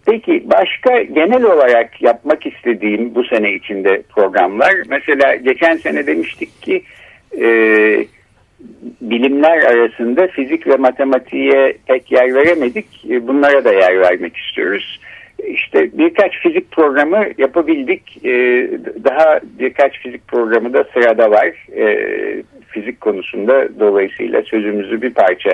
Peki 0.06 0.42
başka 0.44 1.02
genel 1.02 1.42
olarak 1.42 2.02
yapmak 2.02 2.46
istediğim 2.46 3.14
bu 3.14 3.24
sene 3.24 3.52
içinde 3.52 4.02
programlar 4.02 4.74
mesela 4.88 5.34
geçen 5.34 5.76
sene 5.76 6.06
demiştik 6.06 6.62
ki 6.62 6.82
e, 7.40 7.46
bilimler 9.00 9.58
arasında 9.58 10.26
fizik 10.26 10.66
ve 10.66 10.76
matematiğe 10.76 11.76
pek 11.86 12.12
yer 12.12 12.34
veremedik. 12.34 13.04
E, 13.10 13.28
bunlara 13.28 13.64
da 13.64 13.72
yer 13.72 14.00
vermek 14.00 14.36
istiyoruz. 14.36 15.00
İşte 15.48 15.98
birkaç 15.98 16.38
fizik 16.38 16.70
programı 16.70 17.24
yapabildik. 17.38 18.24
E, 18.24 18.30
daha 19.04 19.40
birkaç 19.58 19.98
fizik 19.98 20.28
programı 20.28 20.72
da 20.72 20.84
sırada 20.94 21.30
var. 21.30 21.66
Fizik 22.76 23.00
konusunda 23.00 23.68
dolayısıyla 23.80 24.42
sözümüzü 24.42 25.02
bir 25.02 25.14
parça 25.14 25.50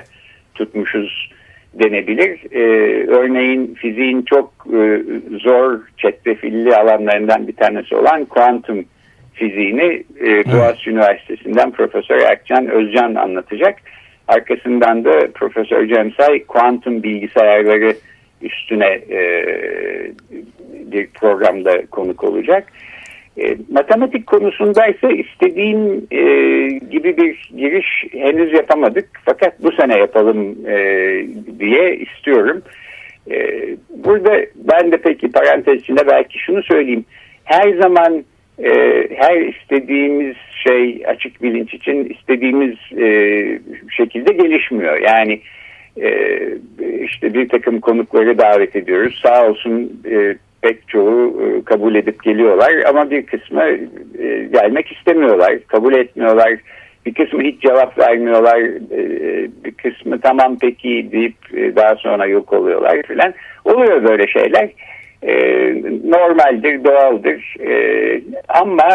tutmuşuz 0.54 1.30
denebilir. 1.74 2.38
E, 2.52 2.62
örneğin 3.06 3.74
fiziğin 3.74 4.22
çok 4.22 4.66
e, 4.74 5.02
zor 5.38 5.80
çetrefilli 5.96 6.76
alanlarından 6.76 7.48
bir 7.48 7.56
tanesi 7.56 7.96
olan 7.96 8.24
kuantum 8.24 8.84
fiziğini 9.32 10.04
e, 10.20 10.52
Boğaziçi 10.52 10.90
Üniversitesi'nden 10.90 11.70
Profesör 11.70 12.18
Erkcan 12.18 12.68
Özcan 12.68 13.14
anlatacak. 13.14 13.78
Arkasından 14.28 15.04
da 15.04 15.32
Profesör 15.34 15.86
Cemsay 15.86 16.44
kuantum 16.44 17.02
bilgisayarları 17.02 17.94
üstüne 18.42 19.00
e, 19.10 19.46
bir 20.92 21.06
programda 21.06 21.86
konuk 21.86 22.24
olacak. 22.24 22.72
E, 23.38 23.56
matematik 23.72 24.26
konusunda 24.26 24.86
ise 24.86 25.16
istediğim 25.16 26.06
e, 26.10 26.22
gibi 26.90 27.16
bir 27.16 27.50
giriş 27.56 28.04
henüz 28.12 28.52
yapamadık. 28.52 29.08
Fakat 29.24 29.62
bu 29.62 29.72
sene 29.72 29.98
yapalım 29.98 30.56
e, 30.66 30.76
diye 31.58 31.96
istiyorum. 31.96 32.62
E, 33.30 33.36
burada 33.90 34.40
ben 34.56 34.92
de 34.92 34.96
peki 34.96 35.32
parantez 35.32 35.80
içinde 35.80 36.06
belki 36.06 36.38
şunu 36.38 36.62
söyleyeyim. 36.62 37.04
Her 37.44 37.72
zaman 37.72 38.24
e, 38.64 38.70
her 39.14 39.36
istediğimiz 39.36 40.36
şey 40.64 41.02
açık 41.06 41.42
bilinç 41.42 41.74
için 41.74 42.04
istediğimiz 42.04 42.76
e, 42.98 43.08
şekilde 43.96 44.32
gelişmiyor. 44.32 44.98
Yani 45.00 45.40
e, 46.00 46.38
işte 47.04 47.34
bir 47.34 47.48
takım 47.48 47.80
konukları 47.80 48.38
davet 48.38 48.76
ediyoruz. 48.76 49.20
Sağ 49.22 49.46
olsun 49.46 50.02
e, 50.10 50.36
pek 50.62 50.88
çoğu 50.88 51.42
e, 51.42 51.64
kabul 51.64 51.94
edip 51.94 52.22
geliyorlar 52.22 52.72
ama 52.88 53.10
bir 53.10 53.26
kısmı 53.26 53.62
e, 54.18 54.48
gelmek 54.52 54.92
istemiyorlar, 54.92 55.58
kabul 55.66 55.94
etmiyorlar. 55.94 56.52
Bir 57.06 57.14
kısmı 57.14 57.42
hiç 57.42 57.62
cevap 57.62 57.98
vermiyorlar, 57.98 58.60
e, 58.90 59.00
bir 59.64 59.72
kısmı 59.72 60.20
tamam 60.20 60.56
peki 60.60 61.08
deyip 61.12 61.36
daha 61.76 61.96
sonra 61.96 62.26
yok 62.26 62.52
oluyorlar 62.52 63.02
filan. 63.02 63.34
Oluyor 63.64 64.04
böyle 64.04 64.26
şeyler. 64.26 64.68
Normaldir, 66.04 66.84
doğaldır 66.84 67.56
ama 68.48 68.88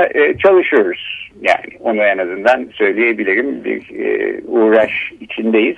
çalışıyoruz. 0.43 1.29
Yani 1.41 1.77
onu 1.79 2.03
en 2.03 2.17
azından 2.17 2.69
söyleyebilirim. 2.73 3.63
Bir 3.63 3.81
uğraş 4.47 5.11
içindeyiz. 5.21 5.77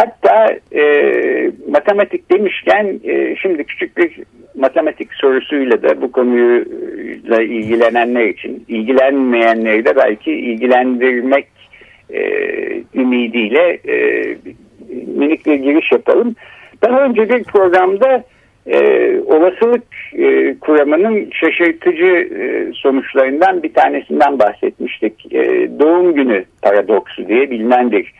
Hatta 0.00 0.58
e, 0.74 0.84
matematik 1.68 2.30
demişken 2.30 3.00
e, 3.04 3.36
şimdi 3.36 3.64
küçük 3.64 3.96
bir 3.96 4.16
matematik 4.54 5.14
sorusuyla 5.14 5.82
da 5.82 6.02
bu 6.02 6.12
konuyla 6.12 7.42
ilgilenenler 7.42 8.26
için, 8.26 8.64
ilgilenmeyenleri 8.68 9.84
de 9.84 9.96
belki 9.96 10.32
ilgilendirmek 10.32 11.46
e, 12.10 12.22
ümidiyle 12.94 13.78
e, 13.88 14.26
minik 15.16 15.46
bir 15.46 15.54
giriş 15.54 15.92
yapalım. 15.92 16.36
Daha 16.82 17.04
önce 17.04 17.28
bir 17.28 17.44
programda 17.44 18.24
e, 18.66 18.78
olasılık 19.26 19.84
e, 20.18 20.54
kuramının 20.60 21.30
şaşırtıcı 21.32 22.28
e, 22.40 22.72
sonuçlarından 22.74 23.62
bir 23.62 23.74
tanesinden 23.74 24.38
bahsetmiştik. 24.38 25.34
E, 25.34 25.68
doğum 25.78 26.14
günü 26.14 26.44
paradoksu 26.62 27.28
diye 27.28 27.50
bilinen 27.50 27.92
bir 27.92 28.12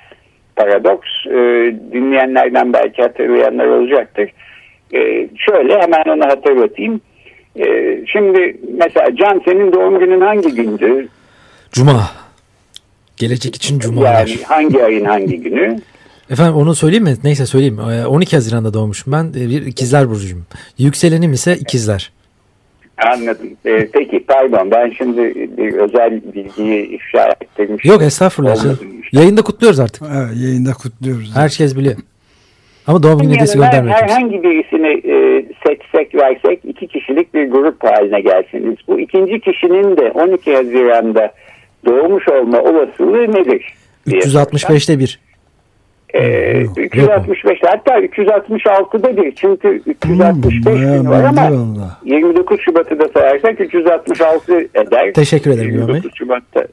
paradoks. 0.61 1.09
E, 1.27 1.39
dinleyenlerden 1.93 2.73
belki 2.73 3.03
hatırlayanlar 3.03 3.67
olacaktır. 3.67 4.31
E, 4.93 5.29
şöyle 5.37 5.81
hemen 5.81 6.03
onu 6.07 6.25
hatırlatayım. 6.25 7.01
E, 7.57 7.65
şimdi 8.07 8.57
mesela 8.79 9.17
Can 9.17 9.43
senin 9.45 9.73
doğum 9.73 9.99
günün 9.99 10.21
hangi 10.21 10.55
gündü? 10.55 11.09
Cuma. 11.73 12.11
Gelecek 13.17 13.57
için 13.57 13.79
Cuma. 13.79 14.09
Yani 14.09 14.37
hangi 14.47 14.85
ayın 14.85 15.05
hangi 15.05 15.41
günü? 15.41 15.79
Efendim 16.31 16.55
onu 16.55 16.75
söyleyeyim 16.75 17.05
mi? 17.05 17.15
Neyse 17.25 17.47
söyleyeyim. 17.47 17.79
12 18.09 18.37
Haziran'da 18.37 18.75
doğmuşum 18.75 19.13
ben. 19.13 19.35
Bir 19.35 19.67
ikizler 19.67 20.11
burcuyum. 20.11 20.47
Yükselenim 20.79 21.33
ise 21.33 21.57
ikizler. 21.57 22.13
Anladım. 23.07 23.47
Ee, 23.67 23.89
peki 23.93 24.25
pardon 24.29 24.71
ben 24.71 24.91
şimdi 24.99 25.35
bir 25.57 25.73
özel 25.73 26.21
bilgiyi 26.35 26.87
ifşa 26.87 27.29
ettirmiş. 27.41 27.85
Yok 27.85 28.03
estağfurullah. 28.03 28.57
Yayında 29.13 29.43
kutluyoruz 29.43 29.81
artık. 29.81 30.03
Evet 30.17 30.37
yayında 30.37 30.73
kutluyoruz. 30.73 31.37
Herkes 31.37 31.77
biliyor. 31.77 31.97
Ama 32.87 33.03
doğum 33.03 33.19
günü 33.19 33.33
hediyesi 33.33 33.59
göndermiyor. 33.59 33.97
Herhangi 33.97 34.43
birisini 34.43 35.13
e, 35.13 35.45
seçsek 35.67 36.15
versek 36.15 36.61
iki 36.65 36.87
kişilik 36.89 37.35
bir 37.35 37.51
grup 37.51 37.85
haline 37.85 38.21
gelsiniz. 38.21 38.77
Bu 38.89 39.01
ikinci 39.01 39.41
kişinin 39.41 39.97
de 39.97 40.11
12 40.11 40.55
Haziran'da 40.57 41.33
doğmuş 41.87 42.29
olma 42.29 42.59
olasılığı 42.59 43.33
nedir? 43.33 43.75
365'te 44.07 44.99
bir. 44.99 45.19
Ee, 46.15 46.65
365 46.77 47.59
hatta 47.63 47.99
366'da 47.99 49.17
bir 49.17 49.35
çünkü 49.35 49.83
365 49.87 50.65
hmm, 50.65 50.81
gün 50.81 51.11
var 51.11 51.25
ama 51.25 51.41
Allah. 51.41 51.99
29 52.05 52.61
Şubat'ı 52.61 52.99
da 52.99 53.09
sayarsak 53.09 53.61
366 53.61 54.61
eder. 54.75 55.13
Teşekkür 55.13 55.51
ederim. 55.51 55.71
29 55.71 56.11
Şubat'ta 56.15 56.67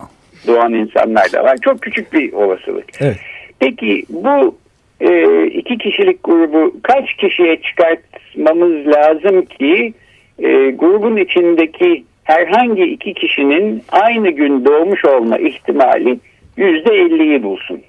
doğan 0.47 0.73
insanlar 0.73 1.33
da 1.33 1.43
var. 1.43 1.57
Çok 1.61 1.81
küçük 1.81 2.13
bir 2.13 2.33
olasılık. 2.33 2.85
Evet. 2.99 3.17
Peki 3.59 4.05
bu 4.09 4.55
e, 5.01 5.43
iki 5.45 5.77
kişilik 5.77 6.23
grubu 6.23 6.75
kaç 6.83 7.13
kişiye 7.13 7.61
çıkartmamız 7.61 8.87
lazım 8.87 9.45
ki 9.45 9.93
e, 10.39 10.71
grubun 10.71 11.17
içindeki 11.17 12.03
herhangi 12.23 12.83
iki 12.83 13.13
kişinin 13.13 13.83
aynı 13.91 14.29
gün 14.29 14.65
doğmuş 14.65 15.05
olma 15.05 15.37
ihtimali 15.37 16.19
%50'yi 16.57 17.43
bulsun? 17.43 17.81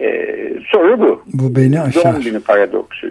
Ee, 0.00 0.36
soru 0.66 1.00
bu. 1.00 1.22
Bu 1.32 1.56
beni 1.56 1.80
aşar. 1.80 2.12
Doğum 2.12 2.22
günü 2.22 2.40
paradoksu. 2.40 3.06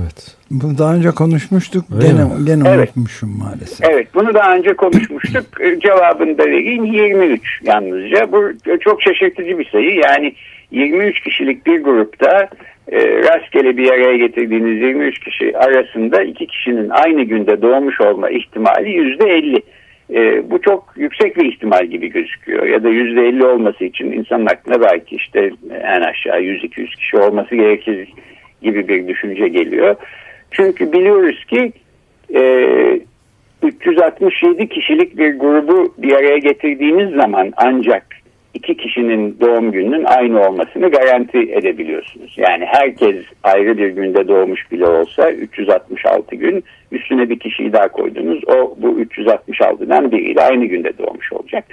Evet. 0.00 0.36
Bunu 0.50 0.78
daha 0.78 0.94
önce 0.94 1.10
konuşmuştuk. 1.10 1.84
Öyle 1.96 2.06
gene 2.06 2.24
mi? 2.24 2.30
gene 2.46 2.68
evet. 2.68 2.88
unutmuşum 2.88 3.38
maalesef. 3.38 3.90
Evet 3.90 4.08
bunu 4.14 4.34
daha 4.34 4.56
önce 4.56 4.74
konuşmuştuk. 4.74 5.46
Ee, 5.60 5.80
cevabını 5.80 6.38
da 6.38 6.44
vereyim 6.44 6.84
23 6.84 7.60
yalnızca. 7.62 8.32
Bu 8.32 8.52
çok 8.80 9.02
şaşırtıcı 9.02 9.58
bir 9.58 9.68
sayı. 9.70 9.94
Yani 9.94 10.34
23 10.70 11.20
kişilik 11.20 11.66
bir 11.66 11.82
grupta 11.82 12.48
e, 12.92 12.98
rastgele 13.22 13.76
bir 13.76 13.90
araya 13.90 14.16
getirdiğiniz 14.16 14.82
23 14.82 15.18
kişi 15.18 15.58
arasında 15.58 16.22
iki 16.22 16.46
kişinin 16.46 16.88
aynı 16.90 17.22
günde 17.22 17.62
doğmuş 17.62 18.00
olma 18.00 18.30
ihtimali 18.30 18.88
%50. 18.88 19.62
E, 20.12 20.50
bu 20.50 20.62
çok 20.62 20.94
yüksek 20.96 21.36
bir 21.36 21.44
ihtimal 21.52 21.86
gibi 21.86 22.08
gözüküyor. 22.08 22.66
Ya 22.66 22.84
da 22.84 22.88
yüzde 22.88 23.28
elli 23.28 23.46
olması 23.46 23.84
için 23.84 24.12
insanın 24.12 24.46
aklına 24.46 24.80
belki 24.80 25.16
işte 25.16 25.50
en 25.82 26.00
aşağı 26.00 26.40
100-200 26.40 26.96
kişi 26.96 27.16
olması 27.16 27.54
gerekir 27.54 28.08
gibi 28.62 28.88
bir 28.88 29.08
düşünce 29.08 29.48
geliyor. 29.48 29.96
Çünkü 30.50 30.92
biliyoruz 30.92 31.44
ki 31.44 31.72
e, 32.34 33.00
367 33.62 34.68
kişilik 34.68 35.18
bir 35.18 35.38
grubu 35.38 35.94
bir 35.98 36.12
araya 36.12 36.38
getirdiğiniz 36.38 37.10
zaman 37.10 37.52
ancak 37.56 38.06
iki 38.54 38.76
kişinin 38.76 39.36
doğum 39.40 39.72
gününün 39.72 40.04
aynı 40.04 40.48
olmasını 40.48 40.90
garanti 40.90 41.38
edebiliyorsunuz. 41.38 42.34
Yani 42.36 42.64
herkes 42.64 43.16
ayrı 43.42 43.78
bir 43.78 43.88
günde 43.88 44.28
doğmuş 44.28 44.72
bile 44.72 44.86
olsa 44.86 45.30
366 45.30 46.36
gün 46.36 46.64
üstüne 46.92 47.30
bir 47.30 47.38
kişiyi 47.38 47.72
daha 47.72 47.88
koydunuz. 47.88 48.44
O 48.46 48.76
bu 48.78 49.00
366'dan 49.00 50.12
biriyle 50.12 50.40
aynı 50.42 50.64
günde 50.64 50.98
doğmuş 50.98 51.32
olacak. 51.32 51.64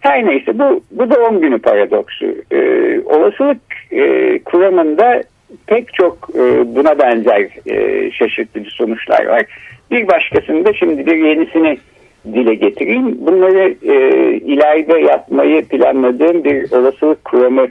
Her 0.00 0.26
neyse 0.26 0.58
bu, 0.58 0.80
bu 0.90 1.10
doğum 1.10 1.40
günü 1.40 1.58
paradoksu. 1.58 2.26
Ee, 2.52 3.00
olasılık 3.04 3.60
e, 3.90 4.38
kuramında 4.38 5.22
pek 5.66 5.94
çok 5.94 6.28
e, 6.34 6.74
buna 6.76 6.98
benzer 6.98 7.48
e, 7.66 8.10
şaşırtıcı 8.10 8.70
sonuçlar 8.70 9.26
var. 9.26 9.42
Bir 9.90 10.08
başkasında 10.08 10.72
şimdi 10.72 11.06
bir 11.06 11.16
yenisini 11.16 11.78
dile 12.24 12.54
getireyim. 12.54 13.26
Bunları 13.26 13.74
e, 13.82 13.96
ileride 14.36 14.98
yapmayı 14.98 15.64
planladığım 15.64 16.44
bir 16.44 16.72
olasılık 16.72 17.24
kuramı 17.24 17.66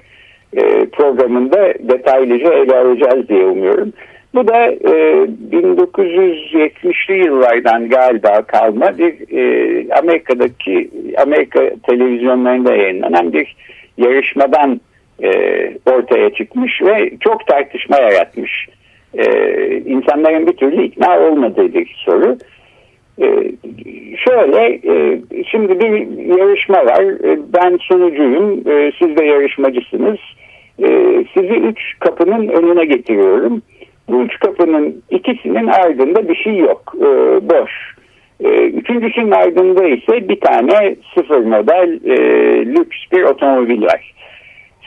e, 0.53 0.85
programında 0.85 1.73
detaylıca 1.79 2.53
ele 2.53 2.77
alacağız 2.77 3.29
diye 3.29 3.45
umuyorum. 3.45 3.93
Bu 4.33 4.47
da 4.47 4.65
e, 4.65 5.27
1970'li 5.51 7.25
yıllardan 7.25 7.89
galiba 7.89 8.41
kalma 8.41 8.97
bir 8.97 9.37
e, 9.37 9.93
Amerika'daki 9.93 10.89
Amerika 11.17 11.69
televizyonlarında 11.83 12.75
yayınlanan 12.75 13.33
bir 13.33 13.55
yarışmadan 13.97 14.81
e, 15.23 15.29
ortaya 15.85 16.29
çıkmış 16.29 16.81
ve 16.81 17.11
çok 17.19 17.47
tartışma 17.47 17.97
yaratmış. 17.97 18.67
E, 19.17 19.25
insanların 19.85 20.47
bir 20.47 20.53
türlü 20.53 20.83
ikna 20.83 21.19
olmadığı 21.19 21.73
bir 21.73 21.95
soru. 22.05 22.37
Ee, 23.21 23.51
şöyle 24.17 24.79
e, 24.93 25.21
şimdi 25.51 25.79
bir 25.79 26.17
yarışma 26.39 26.85
var. 26.85 27.03
E, 27.03 27.39
ben 27.53 27.77
sunucuyum. 27.77 28.63
E, 28.69 28.91
siz 28.99 29.17
de 29.17 29.25
yarışmacısınız. 29.25 30.19
Sizi 31.33 31.53
üç 31.53 31.99
kapının 31.99 32.47
önüne 32.47 32.85
getiriyorum. 32.85 33.61
Bu 34.09 34.23
üç 34.23 34.39
kapının 34.39 35.03
ikisinin 35.09 35.67
ardında 35.67 36.29
bir 36.29 36.35
şey 36.35 36.57
yok. 36.57 36.93
Boş. 37.41 37.71
Üçüncüsünün 38.73 39.31
ardında 39.31 39.87
ise 39.87 40.29
bir 40.29 40.39
tane 40.39 40.95
sıfır 41.15 41.39
model 41.39 41.99
lüks 42.65 42.97
bir 43.11 43.23
otomobil 43.23 43.83
var. 43.83 44.13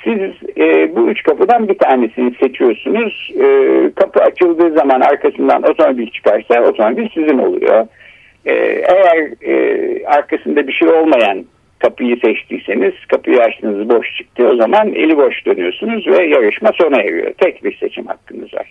Siz 0.04 0.20
e, 0.58 0.96
bu 0.96 1.08
üç 1.08 1.22
kapıdan 1.22 1.68
bir 1.68 1.78
tanesini 1.78 2.34
seçiyorsunuz. 2.42 3.32
E, 3.40 3.46
kapı 3.96 4.20
açıldığı 4.20 4.78
zaman 4.78 5.00
arkasından 5.00 5.62
otomobil 5.62 6.10
çıkarsa 6.10 6.62
otomobil 6.62 7.08
sizin 7.14 7.38
oluyor. 7.38 7.86
Ee, 8.46 8.52
eğer 8.88 9.28
e, 9.42 10.06
arkasında 10.06 10.66
bir 10.66 10.72
şey 10.72 10.88
olmayan 10.88 11.44
kapıyı 11.78 12.16
seçtiyseniz 12.16 12.94
kapıyı 13.08 13.40
açtığınız 13.42 13.88
boş 13.88 14.16
çıktı 14.16 14.48
o 14.48 14.56
zaman 14.56 14.94
eli 14.94 15.16
boş 15.16 15.46
dönüyorsunuz 15.46 16.06
ve 16.06 16.24
yarışma 16.26 16.72
sona 16.72 17.00
eriyor. 17.00 17.32
Tek 17.38 17.64
bir 17.64 17.76
seçim 17.76 18.06
hakkınız 18.06 18.54
var. 18.54 18.70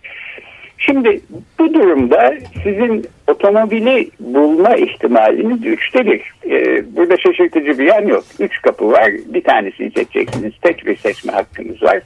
Şimdi 0.77 1.21
bu 1.59 1.73
durumda 1.73 2.33
sizin 2.63 3.05
otomobili 3.27 4.09
bulma 4.19 4.75
ihtimaliniz 4.75 5.65
üçte 5.65 6.05
bir. 6.05 6.21
Ee, 6.49 6.83
burada 6.95 7.17
şaşırtıcı 7.17 7.79
bir 7.79 7.85
yan 7.85 8.07
yok. 8.07 8.23
Üç 8.39 8.61
kapı 8.61 8.91
var. 8.91 9.11
Bir 9.25 9.43
tanesini 9.43 9.91
seçeceksiniz. 9.91 10.53
Tek 10.61 10.85
bir 10.85 10.95
seçme 10.95 11.31
hakkınız 11.31 11.83
var. 11.83 11.99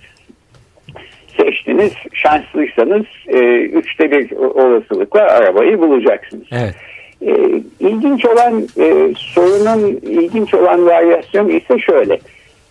Seçtiniz. 1.38 1.94
Şanslıysanız 2.14 3.06
e, 3.28 3.38
üçte 3.62 4.12
bir 4.12 4.32
olasılıkla 4.32 5.22
arabayı 5.22 5.80
bulacaksınız. 5.80 6.48
Evet. 6.52 6.76
E, 7.22 7.62
ilginç 7.80 8.26
olan 8.26 8.64
e, 8.80 9.14
sorunun 9.18 10.00
ilginç 10.02 10.54
olan 10.54 10.86
varyasyonu 10.86 11.52
ise 11.52 11.80
şöyle. 11.80 12.20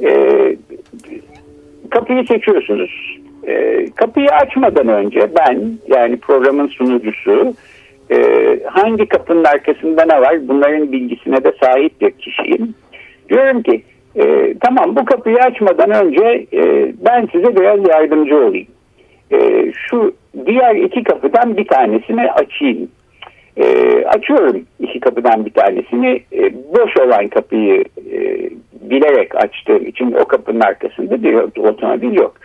E, 0.03 0.11
kapıyı 1.91 2.27
seçiyorsunuz. 2.27 3.19
E, 3.47 3.87
kapıyı 3.97 4.29
açmadan 4.29 4.89
önce 4.89 5.31
ben 5.37 5.79
yani 5.89 6.17
programın 6.17 6.69
sunucusu 6.69 7.55
e, 8.11 8.17
hangi 8.67 9.07
kapının 9.07 9.45
arkasında 9.45 10.05
ne 10.05 10.21
var 10.21 10.49
bunların 10.49 10.93
bilgisine 10.93 11.45
de 11.45 11.53
sahip 11.63 12.01
bir 12.01 12.11
kişiyim. 12.11 12.75
Diyorum 13.29 13.63
ki 13.63 13.83
e, 14.17 14.55
tamam 14.61 14.97
bu 14.97 15.05
kapıyı 15.05 15.37
açmadan 15.37 15.91
önce 15.91 16.47
e, 16.53 16.93
ben 17.07 17.29
size 17.33 17.57
biraz 17.57 17.89
yardımcı 17.89 18.37
olayım. 18.37 18.67
E, 19.33 19.73
şu 19.73 20.15
diğer 20.47 20.75
iki 20.75 21.03
kapıdan 21.03 21.57
bir 21.57 21.67
tanesini 21.67 22.33
açayım. 22.33 22.89
E, 23.57 23.65
açıyorum 24.05 24.65
iki 24.81 25.01
kapıdan 25.01 25.47
bir 25.47 25.51
tanesini. 25.51 26.21
E, 26.33 26.53
boş 26.55 26.97
olan 26.97 27.29
kapıyı 27.29 27.85
e, 28.13 28.51
bilerek 28.91 29.35
açtığım 29.35 29.87
için 29.87 30.13
o 30.13 30.25
kapının 30.25 30.61
arkasında 30.61 31.23
bir 31.23 31.35
otomobil 31.61 32.15
yok. 32.15 32.37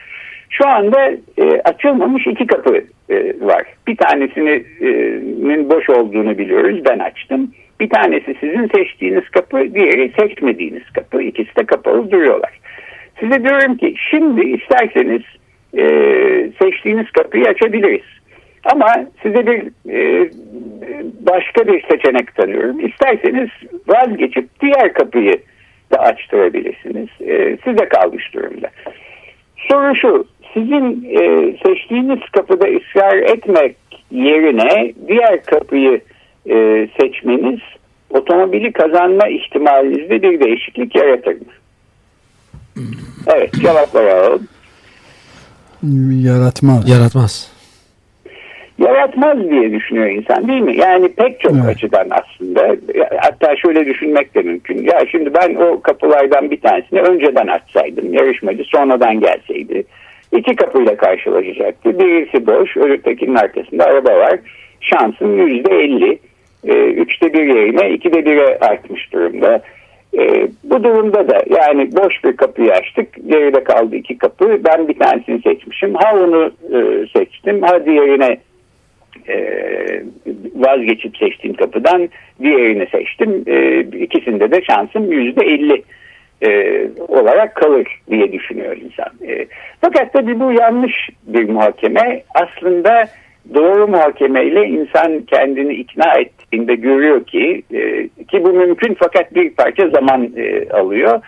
Şu 0.49 0.67
anda 0.67 1.11
e, 1.37 1.61
açılmamış 1.63 2.27
iki 2.27 2.47
kapı 2.47 2.83
e, 3.09 3.15
var. 3.41 3.63
Bir 3.87 3.95
tanesinin 3.95 5.69
boş 5.69 5.89
olduğunu 5.89 6.37
biliyoruz. 6.37 6.79
Ben 6.85 6.99
açtım. 6.99 7.51
Bir 7.79 7.89
tanesi 7.89 8.35
sizin 8.39 8.67
seçtiğiniz 8.75 9.29
kapı, 9.29 9.73
diğeri 9.73 10.11
seçmediğiniz 10.19 10.89
kapı. 10.93 11.21
İkisi 11.21 11.55
de 11.55 11.65
kapalı 11.65 12.11
duruyorlar. 12.11 12.59
Size 13.19 13.43
diyorum 13.43 13.77
ki 13.77 13.95
şimdi 14.09 14.41
isterseniz 14.41 15.21
e, 15.77 15.85
seçtiğiniz 16.61 17.11
kapıyı 17.11 17.45
açabiliriz. 17.45 18.20
Ama 18.63 19.05
size 19.23 19.47
bir 19.47 19.71
e, 19.89 20.29
başka 21.19 21.67
bir 21.67 21.83
seçenek 21.91 22.35
tanıyorum. 22.35 22.87
İsterseniz 22.87 23.49
vazgeçip 23.87 24.49
diğer 24.61 24.93
kapıyı 24.93 25.37
da 25.91 25.97
açtırabilirsiniz. 25.97 27.09
E, 27.21 27.57
size 27.63 27.89
kalmış 27.89 28.33
durumda. 28.33 28.69
Soru 29.69 29.95
şu, 29.95 30.25
sizin 30.53 31.07
e, 31.09 31.53
seçtiğiniz 31.65 32.19
kapıda 32.31 32.67
ısrar 32.67 33.17
etmek 33.17 33.75
yerine 34.11 34.93
diğer 35.07 35.43
kapıyı 35.43 36.01
e, 36.49 36.87
seçmeniz 36.99 37.59
otomobili 38.09 38.71
kazanma 38.71 39.27
ihtimalinizde 39.27 40.21
bir 40.21 40.39
değişiklik 40.39 40.95
yaratır 40.95 41.31
mı? 41.31 41.51
Evet 43.27 43.53
cevapları 43.53 44.13
alalım. 44.13 44.47
Yaratmaz. 46.23 46.89
Yaratmaz. 46.89 47.60
Yaratmaz 48.79 49.49
diye 49.49 49.71
düşünüyor 49.71 50.09
insan 50.09 50.47
değil 50.47 50.61
mi? 50.61 50.77
Yani 50.77 51.09
pek 51.09 51.39
çok 51.39 51.51
evet. 51.51 51.75
açıdan 51.75 52.07
aslında. 52.11 52.75
Hatta 53.17 53.55
şöyle 53.55 53.85
düşünmek 53.85 54.35
de 54.35 54.41
mümkün. 54.41 54.83
Ya 54.83 55.05
şimdi 55.11 55.33
ben 55.33 55.55
o 55.55 55.81
kapılardan 55.81 56.51
bir 56.51 56.61
tanesini 56.61 57.01
önceden 57.01 57.47
açsaydım. 57.47 58.13
Yarışmacı 58.13 58.63
sonradan 58.63 59.19
gelseydi. 59.19 59.83
iki 60.37 60.55
kapıyla 60.55 60.97
karşılaşacaktı. 60.97 61.99
Birisi 61.99 62.47
boş, 62.47 62.77
ötekinin 62.77 63.35
arkasında 63.35 63.85
araba 63.85 64.17
var. 64.17 64.39
Şansın 64.81 65.37
yüzde 65.37 65.75
elli. 65.75 66.19
E, 66.67 66.73
üçte 66.73 67.33
bir 67.33 67.55
yerine 67.55 67.93
ikide 67.93 68.25
bire 68.25 68.57
artmış 68.59 69.13
durumda. 69.13 69.61
E, 70.17 70.47
bu 70.63 70.83
durumda 70.83 71.27
da 71.27 71.43
yani 71.49 71.89
boş 71.95 72.23
bir 72.23 72.37
kapıyı 72.37 72.73
açtık. 72.73 73.07
Geride 73.27 73.63
kaldı 73.63 73.95
iki 73.95 74.17
kapı. 74.17 74.59
Ben 74.65 74.87
bir 74.87 74.99
tanesini 74.99 75.41
seçmişim. 75.41 75.93
Ha 75.95 76.15
onu 76.15 76.51
e, 76.73 77.07
seçtim 77.13 77.61
ha 77.61 77.85
diğerine 77.85 78.37
e, 79.27 79.37
vazgeçip 80.55 81.17
seçtiğim 81.17 81.55
kapıdan 81.55 82.09
diğerini 82.41 82.87
seçtim. 82.91 83.43
E, 83.47 83.79
ikisinde 83.79 84.51
de 84.51 84.61
şansım 84.63 85.11
yüzde 85.11 85.45
elli 85.45 85.83
e, 86.41 86.81
olarak 87.07 87.55
kalır 87.55 87.87
diye 88.09 88.31
düşünüyor 88.31 88.77
insan. 88.77 89.27
E, 89.27 89.45
fakat 89.81 90.13
tabii 90.13 90.39
bu 90.39 90.51
yanlış 90.51 91.09
bir 91.27 91.49
muhakeme. 91.49 92.23
Aslında 92.35 93.05
doğru 93.53 93.87
muhakemeyle 93.87 94.67
insan 94.67 95.21
kendini 95.21 95.73
ikna 95.73 96.13
ettiğinde 96.13 96.75
görüyor 96.75 97.23
ki 97.25 97.63
e, 97.73 98.07
ki 98.07 98.43
bu 98.43 98.53
mümkün 98.53 98.97
fakat 98.99 99.35
bir 99.35 99.49
parça 99.49 99.89
zaman 99.89 100.31
e, 100.37 100.69
alıyor. 100.69 101.21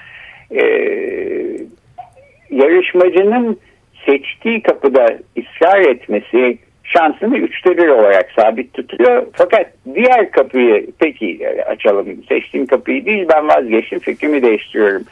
Yarışmacının 2.50 3.60
seçtiği 4.06 4.62
kapıda 4.62 5.06
ısrar 5.38 5.82
etmesi 5.82 6.58
şansını 6.84 7.38
üçte 7.38 7.78
bir 7.78 7.88
olarak 7.88 8.32
sabit 8.36 8.74
tutuyor. 8.74 9.28
Fakat 9.34 9.68
diğer 9.96 10.32
kapıyı 10.32 10.88
peki 11.00 11.50
açalım 11.68 12.24
seçtiğim 12.30 12.66
kapıyı 12.66 13.06
değil 13.06 13.26
ben 13.30 13.48
vazgeçtim 13.48 14.00
fikrimi 14.00 14.42
değiştiriyorum 14.42 15.04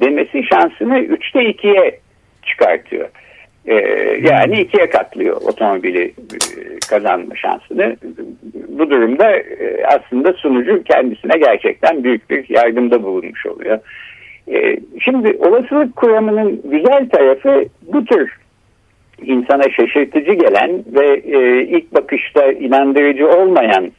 demesi 0.00 0.42
şansını 0.44 0.98
üçte 0.98 1.44
ikiye 1.44 1.98
çıkartıyor. 2.42 3.08
Ee, 3.66 3.74
yani 4.22 4.60
ikiye 4.60 4.90
katlıyor 4.90 5.36
otomobili 5.36 6.04
e, 6.04 6.12
kazanma 6.90 7.36
şansını. 7.36 7.96
Bu 8.68 8.90
durumda 8.90 9.36
e, 9.36 9.84
aslında 9.86 10.32
sunucu 10.32 10.82
kendisine 10.84 11.38
gerçekten 11.38 12.04
büyük 12.04 12.30
bir 12.30 12.48
yardımda 12.48 13.02
bulunmuş 13.02 13.46
oluyor. 13.46 13.78
Ee, 14.52 14.76
şimdi 15.00 15.36
olasılık 15.38 15.96
kuramının 15.96 16.62
güzel 16.64 17.08
tarafı 17.08 17.64
bu 17.82 18.04
tür 18.04 18.39
insana 19.24 19.62
şaşırtıcı 19.62 20.32
gelen 20.32 20.84
ve 20.86 21.06
e, 21.16 21.62
ilk 21.62 21.94
bakışta 21.94 22.52
inandırıcı 22.52 23.28
olmayan 23.28 23.90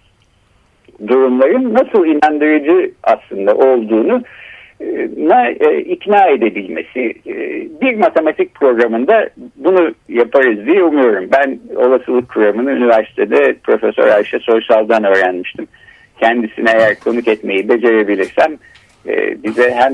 durumların 1.07 1.73
nasıl 1.73 2.05
inandırıcı 2.05 2.91
aslında 3.03 3.55
olduğunu 3.55 4.21
na 5.17 5.49
e, 5.49 5.81
ikna 5.81 6.27
edebilmesi. 6.27 7.13
E, 7.27 7.35
bir 7.81 7.95
matematik 7.95 8.55
programında 8.55 9.29
bunu 9.55 9.93
yaparız 10.09 10.65
diye 10.65 10.83
umuyorum. 10.83 11.29
Ben 11.31 11.59
olasılık 11.75 12.29
kuramını 12.29 12.71
üniversitede 12.71 13.55
Profesör 13.63 14.07
Ayşe 14.07 14.39
Soysal'dan 14.39 15.03
öğrenmiştim. 15.03 15.67
Kendisine 16.19 16.71
eğer 16.71 16.99
konuk 16.99 17.27
etmeyi 17.27 17.69
becerebilirsem 17.69 18.57
e, 19.07 19.43
bize 19.43 19.71
hem 19.71 19.93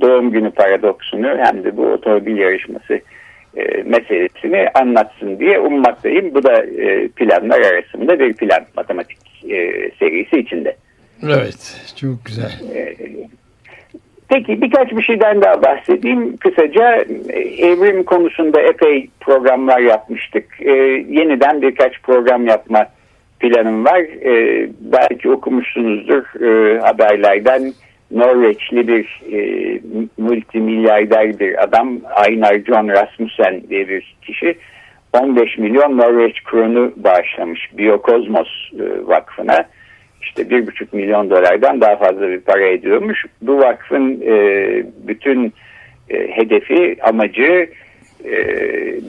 doğum 0.00 0.30
günü 0.30 0.50
paradoksunu 0.50 1.28
hem 1.38 1.64
de 1.64 1.76
bu 1.76 1.86
otomobil 1.86 2.36
yarışması 2.36 3.00
meselesini 3.84 4.68
anlatsın 4.74 5.38
diye 5.38 5.58
ummaktayım. 5.58 6.34
Bu 6.34 6.42
da 6.42 6.64
planlar 7.16 7.60
arasında 7.60 8.18
bir 8.18 8.34
plan 8.34 8.64
matematik 8.76 9.18
serisi 9.98 10.38
içinde. 10.38 10.76
Evet 11.22 11.92
çok 11.96 12.24
güzel. 12.24 12.52
Peki 14.28 14.62
birkaç 14.62 14.90
bir 14.90 15.02
şeyden 15.02 15.42
daha 15.42 15.62
bahsedeyim. 15.62 16.36
Kısaca 16.36 17.04
e, 17.28 17.40
evrim 17.40 18.04
konusunda 18.04 18.60
epey 18.60 19.08
programlar 19.20 19.80
yapmıştık. 19.80 20.44
Yeniden 21.08 21.62
birkaç 21.62 22.02
program 22.02 22.46
yapma 22.46 22.86
planım 23.40 23.84
var. 23.84 24.00
Belki 24.80 25.30
okumuşsunuzdur 25.30 26.42
e, 26.42 26.78
haberlerden. 26.78 27.72
Norveçli 28.10 28.88
bir 28.88 29.22
e, 29.32 29.80
multimilyarder 30.18 31.38
bir 31.38 31.62
adam. 31.62 32.00
Einar 32.28 32.58
John 32.58 32.88
Rasmussen 32.88 33.62
diye 33.68 33.88
bir 33.88 34.16
kişi. 34.22 34.58
15 35.12 35.58
milyon 35.58 35.98
Norveç 35.98 36.44
kronu 36.44 36.92
bağışlamış 36.96 37.68
Biokozmos 37.78 38.48
e, 38.72 39.06
Vakfı'na. 39.06 39.64
İşte 40.22 40.50
bir 40.50 40.66
buçuk 40.66 40.92
milyon 40.92 41.30
dolardan 41.30 41.80
daha 41.80 41.96
fazla 41.96 42.28
bir 42.28 42.40
para 42.40 42.66
ediyormuş. 42.66 43.24
Bu 43.42 43.58
vakfın 43.58 44.20
e, 44.26 44.34
bütün 45.08 45.52
e, 46.10 46.36
hedefi, 46.36 46.96
amacı 47.02 47.70
e, 48.24 48.32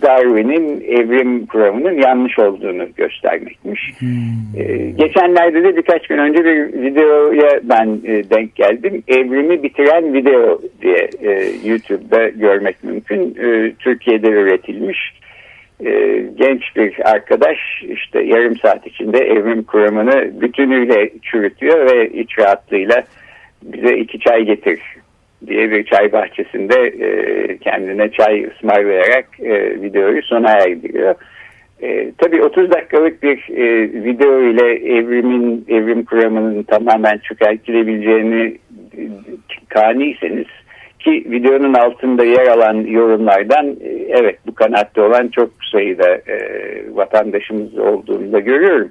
Darwin'in 0.01 0.81
evrim 0.81 1.45
kuramının 1.45 2.01
yanlış 2.01 2.39
olduğunu 2.39 2.87
göstermekmiş. 2.97 3.81
Hmm. 3.99 4.61
E, 4.61 4.89
geçenlerde 4.89 5.63
de 5.63 5.75
birkaç 5.77 6.07
gün 6.07 6.17
önce 6.17 6.43
bir 6.43 6.81
videoya 6.81 7.59
ben 7.63 7.99
e, 8.05 8.29
denk 8.29 8.55
geldim. 8.55 9.03
Evrimi 9.07 9.63
bitiren 9.63 10.13
video 10.13 10.61
diye 10.81 11.09
e, 11.21 11.51
YouTube'da 11.65 12.29
görmek 12.29 12.83
mümkün. 12.83 13.35
E, 13.35 13.73
Türkiye'de 13.79 14.27
üretilmiş 14.27 15.19
e, 15.85 16.23
genç 16.35 16.75
bir 16.75 17.11
arkadaş 17.11 17.57
işte 17.89 18.21
yarım 18.21 18.57
saat 18.57 18.87
içinde 18.87 19.17
evrim 19.17 19.63
kuramını 19.63 20.41
bütünüyle 20.41 21.09
çürütüyor 21.21 21.91
ve 21.91 22.09
iç 22.09 22.39
rahatlığıyla 22.39 23.03
bize 23.63 23.97
iki 23.97 24.19
çay 24.19 24.43
getir 24.43 24.79
diye 25.47 25.71
bir 25.71 25.83
çay 25.85 26.11
bahçesinde 26.11 26.87
e, 26.87 27.57
kendine 27.57 28.11
çay 28.11 28.43
ısmarlayarak 28.43 29.25
e, 29.39 29.81
videoyu 29.81 30.23
sona 30.23 30.51
erdiriyor. 30.51 31.15
E, 31.81 32.11
tabii 32.17 32.43
30 32.43 32.71
dakikalık 32.71 33.23
bir 33.23 33.49
e, 33.49 33.93
video 34.03 34.41
ile 34.41 34.95
evrimin 34.97 35.65
evrim 35.69 36.05
kuramının 36.05 36.63
tamamen 36.63 37.17
çökertilebileceğini 37.17 38.57
e, 38.97 39.01
kaniyseniz 39.69 40.47
ki 40.99 41.25
videonun 41.25 41.73
altında 41.73 42.23
yer 42.25 42.47
alan 42.47 42.75
yorumlardan 42.75 43.67
e, 43.67 43.89
evet 44.09 44.39
bu 44.47 44.55
kanaatte 44.55 45.01
olan 45.01 45.27
çok 45.27 45.49
sayıda 45.71 46.09
e, 46.09 46.39
vatandaşımız 46.91 47.77
olduğunu 47.77 48.31
da 48.31 48.39
görüyorum. 48.39 48.89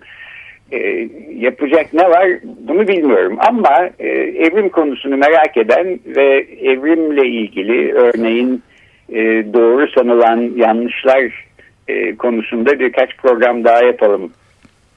E, 0.72 1.08
yapacak 1.34 1.94
ne 1.94 2.10
var 2.10 2.28
bunu 2.68 2.88
bilmiyorum 2.88 3.38
ama 3.48 3.90
e, 3.98 4.08
evrim 4.18 4.68
konusunu 4.68 5.16
merak 5.16 5.56
eden 5.56 6.00
ve 6.06 6.46
evrimle 6.62 7.28
ilgili 7.28 7.92
örneğin 7.92 8.62
e, 9.08 9.16
doğru 9.52 9.88
sanılan 9.88 10.52
yanlışlar 10.56 11.46
e, 11.88 12.16
konusunda 12.16 12.80
birkaç 12.80 13.16
program 13.16 13.64
daha 13.64 13.84
yapalım 13.84 14.30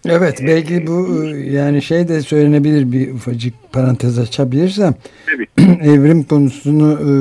Evet 0.09 0.39
belki 0.47 0.87
bu 0.87 1.25
yani 1.35 1.81
şey 1.81 2.07
de 2.07 2.21
söylenebilir 2.21 2.91
bir 2.91 3.13
ufacık 3.13 3.53
parantez 3.73 4.19
açabilirsem. 4.19 4.93
Tabii. 5.25 5.47
Evrim 5.83 6.23
konusunu 6.23 6.93
e, 6.93 7.11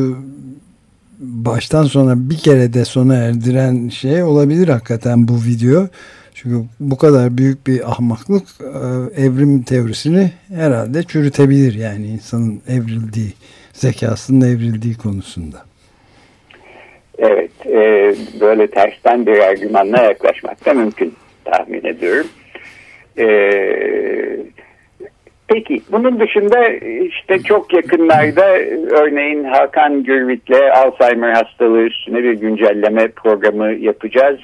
baştan 1.20 1.84
sona 1.84 2.30
bir 2.30 2.36
kere 2.36 2.72
de 2.72 2.84
sona 2.84 3.14
erdiren 3.14 3.88
şey 3.88 4.22
olabilir 4.22 4.68
hakikaten 4.68 5.28
bu 5.28 5.32
video. 5.34 5.88
Çünkü 6.34 6.56
bu 6.80 6.98
kadar 6.98 7.38
büyük 7.38 7.66
bir 7.66 7.90
ahmaklık 7.90 8.42
e, 8.60 9.22
evrim 9.22 9.62
teorisini 9.62 10.30
herhalde 10.54 11.02
çürütebilir 11.02 11.74
yani 11.74 12.06
insanın 12.06 12.62
evrildiği, 12.68 13.32
zekasının 13.72 14.40
evrildiği 14.40 14.96
konusunda. 14.96 15.56
Evet, 17.18 17.50
e, 17.66 18.14
böyle 18.40 18.66
tersten 18.66 19.26
bir 19.26 19.38
argümanla 19.38 20.02
yaklaşmak 20.02 20.66
da 20.66 20.74
mümkün 20.74 21.14
tahmin 21.44 21.84
ediyorum. 21.84 22.26
E, 23.18 23.26
peki, 25.48 25.82
bunun 25.92 26.20
dışında 26.20 26.68
işte 27.04 27.38
çok 27.38 27.72
yakınlarda 27.72 28.46
örneğin 28.90 29.44
Hakan 29.44 30.02
Gürvit'le 30.02 30.74
Alzheimer 30.74 31.32
hastalığı 31.32 31.82
üstüne 31.82 32.22
bir 32.22 32.32
güncelleme 32.32 33.08
programı 33.08 33.72
yapacağız. 33.72 34.40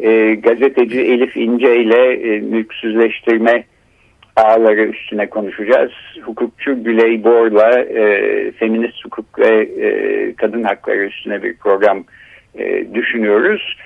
E, 0.00 0.34
gazeteci 0.34 1.00
Elif 1.00 1.36
İnce 1.36 1.76
ile 1.76 2.12
e, 2.12 2.40
mülksüzleştirme 2.40 3.64
ağları 4.36 4.84
üstüne 4.84 5.26
konuşacağız. 5.26 5.92
Hukukçu 6.22 6.84
Güley 6.84 7.24
Bor'la 7.24 7.80
e, 7.80 8.50
feminist 8.52 9.04
hukuk 9.04 9.38
ve 9.38 9.62
e, 9.62 10.34
kadın 10.36 10.62
hakları 10.62 11.04
üstüne 11.04 11.42
bir 11.42 11.56
program 11.56 12.04
e, 12.58 12.94
düşünüyoruz. 12.94 13.76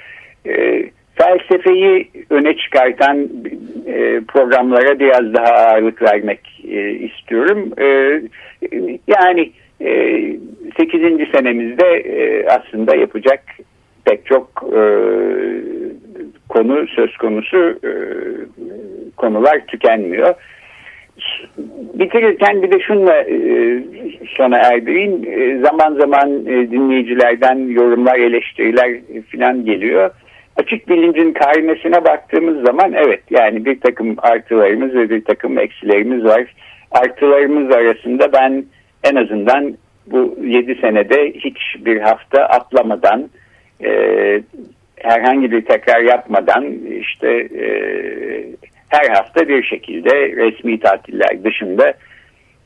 E, 0.46 0.84
felsefeyi 1.14 2.10
öne 2.30 2.56
çıkartan 2.56 3.28
e, 3.86 4.20
programlara 4.28 4.98
biraz 4.98 5.34
daha 5.34 5.54
ağırlık 5.54 6.02
vermek 6.02 6.64
e, 6.68 6.90
istiyorum. 6.90 7.72
E, 7.80 8.20
yani 9.06 9.52
e, 9.80 10.20
8. 10.76 11.28
senemizde 11.36 11.96
e, 11.96 12.46
aslında 12.46 12.96
yapacak 12.96 13.44
pek 14.04 14.26
çok 14.26 14.64
e, 14.72 14.80
konu 16.48 16.86
söz 16.86 17.16
konusu 17.16 17.78
e, 17.84 17.92
konular 19.16 19.66
tükenmiyor. 19.66 20.34
Bitirirken 21.94 22.62
bir 22.62 22.72
de 22.72 22.80
şunla 22.80 23.14
e, 23.14 23.36
sona 24.36 24.58
erdireyim. 24.58 25.24
E, 25.26 25.58
zaman 25.58 25.94
zaman 25.94 26.46
e, 26.46 26.70
dinleyicilerden 26.70 27.68
yorumlar, 27.68 28.18
eleştiriler 28.18 29.00
filan 29.28 29.64
geliyor. 29.64 30.10
Açık 30.56 30.88
bilincin 30.88 31.32
karnesine 31.32 32.04
baktığımız 32.04 32.66
zaman 32.66 32.92
evet 32.92 33.22
yani 33.30 33.64
bir 33.64 33.80
takım 33.80 34.16
artılarımız 34.18 34.94
ve 34.94 35.10
bir 35.10 35.24
takım 35.24 35.58
eksilerimiz 35.58 36.24
var. 36.24 36.44
Artılarımız 36.90 37.74
arasında 37.74 38.32
ben 38.32 38.64
en 39.04 39.16
azından 39.16 39.74
bu 40.06 40.36
7 40.42 40.74
senede 40.80 41.32
hiç 41.32 41.58
bir 41.78 42.00
hafta 42.00 42.42
atlamadan 42.42 43.30
herhangi 45.02 45.52
bir 45.52 45.64
tekrar 45.64 46.00
yapmadan 46.00 46.64
işte 47.00 47.28
e, 47.60 47.68
her 48.88 49.08
hafta 49.08 49.48
bir 49.48 49.62
şekilde 49.62 50.10
resmi 50.36 50.80
tatiller 50.80 51.44
dışında 51.44 51.94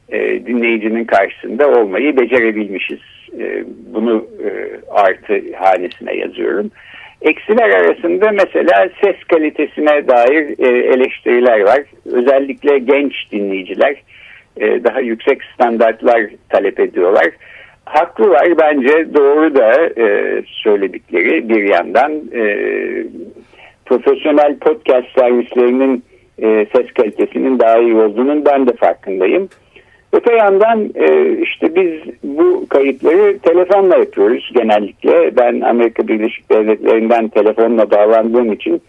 e, 0.08 0.46
dinleyicinin 0.46 1.04
karşısında 1.04 1.70
olmayı 1.70 2.16
becerebilmişiz. 2.16 3.00
E, 3.38 3.64
bunu 3.94 4.26
e, 4.44 4.50
artı 4.90 5.42
hanesine 5.56 6.16
yazıyorum. 6.16 6.70
Eksiler 7.22 7.70
arasında 7.70 8.30
mesela 8.32 8.88
ses 9.04 9.16
kalitesine 9.28 10.08
dair 10.08 10.58
e, 10.58 10.68
eleştiriler 10.94 11.60
var. 11.60 11.80
Özellikle 12.12 12.78
genç 12.78 13.32
dinleyiciler 13.32 13.96
e, 14.56 14.84
daha 14.84 15.00
yüksek 15.00 15.42
standartlar 15.54 16.26
talep 16.48 16.80
ediyorlar 16.80 17.26
haklılar 17.84 18.58
bence 18.58 19.14
doğru 19.14 19.54
da 19.54 20.00
e, 20.00 20.42
söyledikleri 20.46 21.48
bir 21.48 21.62
yandan 21.62 22.12
e, 22.12 22.44
profesyonel 23.86 24.58
podcast 24.58 25.08
servislerinin 25.18 26.04
e, 26.38 26.66
ses 26.76 26.92
kalitesinin 26.92 27.58
daha 27.58 27.78
iyi 27.78 27.94
olduğunun 27.94 28.44
ben 28.44 28.66
de 28.66 28.72
farkındayım. 28.72 29.48
Öte 30.12 30.34
yandan 30.36 30.90
e, 30.94 31.38
işte 31.38 31.74
biz 31.74 32.14
bu 32.24 32.66
kayıtları 32.68 33.38
telefonla 33.38 33.96
yapıyoruz 33.96 34.50
genellikle. 34.54 35.36
Ben 35.36 35.60
Amerika 35.60 36.08
Birleşik 36.08 36.50
Devletleri'nden 36.50 37.28
telefonla 37.28 37.90
bağlandığım 37.90 38.52
için 38.52 38.82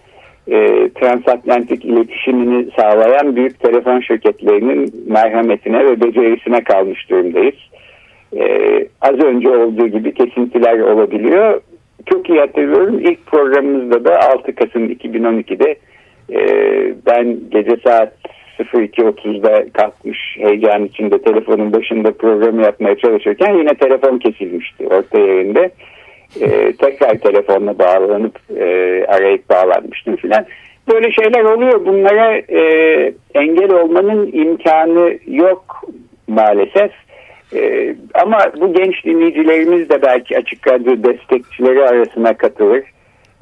e, 0.48 0.90
transatlantik 0.90 1.86
iletişimini 1.86 2.68
sağlayan 2.80 3.36
büyük 3.36 3.60
telefon 3.60 4.00
şirketlerinin 4.00 5.06
merhametine 5.08 5.86
ve 5.86 6.02
becerisine 6.02 6.64
kalmış 6.64 7.10
durumdayız 7.10 7.56
e, 8.36 8.46
az 9.02 9.20
önce 9.20 9.50
olduğu 9.50 9.88
gibi 9.88 10.14
kesintiler 10.14 10.80
olabiliyor. 10.80 11.62
Çok 12.06 12.30
iyi 12.30 12.40
hatırlıyorum 12.40 13.00
ilk 13.00 13.26
programımızda 13.26 14.06
da 14.06 14.20
6 14.20 14.56
Kasım 14.56 14.86
2012'de 14.92 15.76
e, 16.34 16.40
ben 17.06 17.38
gece 17.52 17.78
saat 17.84 18.14
02.30'da 18.60 19.66
kalkmış 19.74 20.38
heyecan 20.38 20.86
içinde 20.86 21.22
telefonun 21.22 21.74
başında 21.74 22.12
programı 22.12 22.62
yapmaya 22.62 22.98
çalışırken 22.98 23.58
yine 23.58 23.74
telefon 23.74 24.18
kesilmişti 24.18 24.88
orta 24.88 25.20
yerinde. 25.20 25.72
E, 26.42 26.74
tekrar 26.74 27.16
telefonla 27.16 27.80
bağlanıp 27.80 28.40
e, 28.58 28.64
arayıp 29.08 29.50
bağlanmıştım 29.50 30.16
filan. 30.16 30.46
Böyle 30.92 31.12
şeyler 31.12 31.44
oluyor. 31.44 31.86
Bunlara 31.86 32.38
e, 32.38 32.62
engel 33.36 33.72
olmanın 33.72 34.30
imkanı 34.34 35.18
yok 35.28 35.84
maalesef. 36.28 36.92
Ee, 37.56 37.96
ama 38.14 38.40
bu 38.62 38.74
genç 38.74 39.06
dinleyicilerimiz 39.06 39.90
de 39.90 40.02
belki 40.02 40.38
açık 40.38 40.68
radyo 40.68 41.04
destekçileri 41.04 41.84
arasına 41.84 42.38
katılır. 42.38 42.84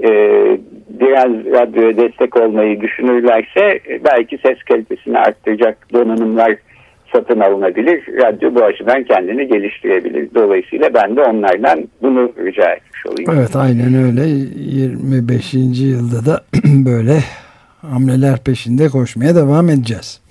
Ee, 0.04 0.58
biraz 0.90 1.32
radyoya 1.32 1.98
destek 1.98 2.38
olmayı 2.38 2.82
düşünürlerse 2.82 3.80
belki 4.06 4.38
ses 4.38 4.64
kalitesini 4.64 5.20
arttıracak 5.20 5.94
donanımlar 5.94 6.56
satın 7.14 7.40
alınabilir. 7.40 8.04
Radyo 8.08 8.56
bu 8.56 8.64
açıdan 8.64 9.04
kendini 9.04 9.48
geliştirebilir. 9.48 10.30
Dolayısıyla 10.36 10.94
ben 10.94 11.16
de 11.16 11.22
onlardan 11.22 11.88
bunu 12.02 12.32
rica 12.46 12.70
etmiş 12.70 13.06
olayım. 13.06 13.32
Evet 13.36 13.56
aynen 13.56 13.94
öyle. 13.94 14.22
25. 14.22 15.54
yılda 15.54 16.26
da 16.26 16.44
böyle 16.66 17.20
hamleler 17.82 18.44
peşinde 18.46 18.88
koşmaya 18.88 19.36
devam 19.36 19.70
edeceğiz. 19.70 20.22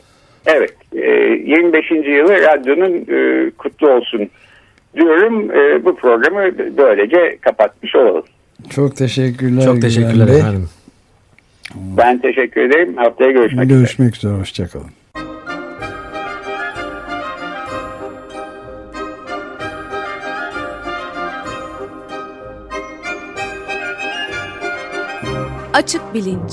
Evet. 0.47 0.80
25. 0.93 1.91
yılı 1.91 2.43
radyonun 2.43 3.07
e, 3.09 3.51
kutlu 3.51 3.91
olsun 3.91 4.29
diyorum. 4.95 5.51
E, 5.51 5.85
bu 5.85 5.97
programı 5.97 6.59
böylece 6.77 7.39
kapatmış 7.41 7.95
olalım. 7.97 8.25
Çok 8.71 8.97
teşekkürler. 8.97 9.65
Çok 9.65 9.83
teşekkürler 9.83 10.29
Bey. 10.29 10.39
efendim. 10.39 10.69
Ben 11.75 12.19
teşekkür 12.19 12.61
ederim. 12.61 12.97
Haftaya 12.97 13.31
görüşmek, 13.31 13.69
görüşmek 13.69 14.17
üzere. 14.17 14.33
üzere. 14.33 14.41
Hoşçakalın. 14.41 14.91
Açık 25.73 26.15
Bilinç 26.15 26.53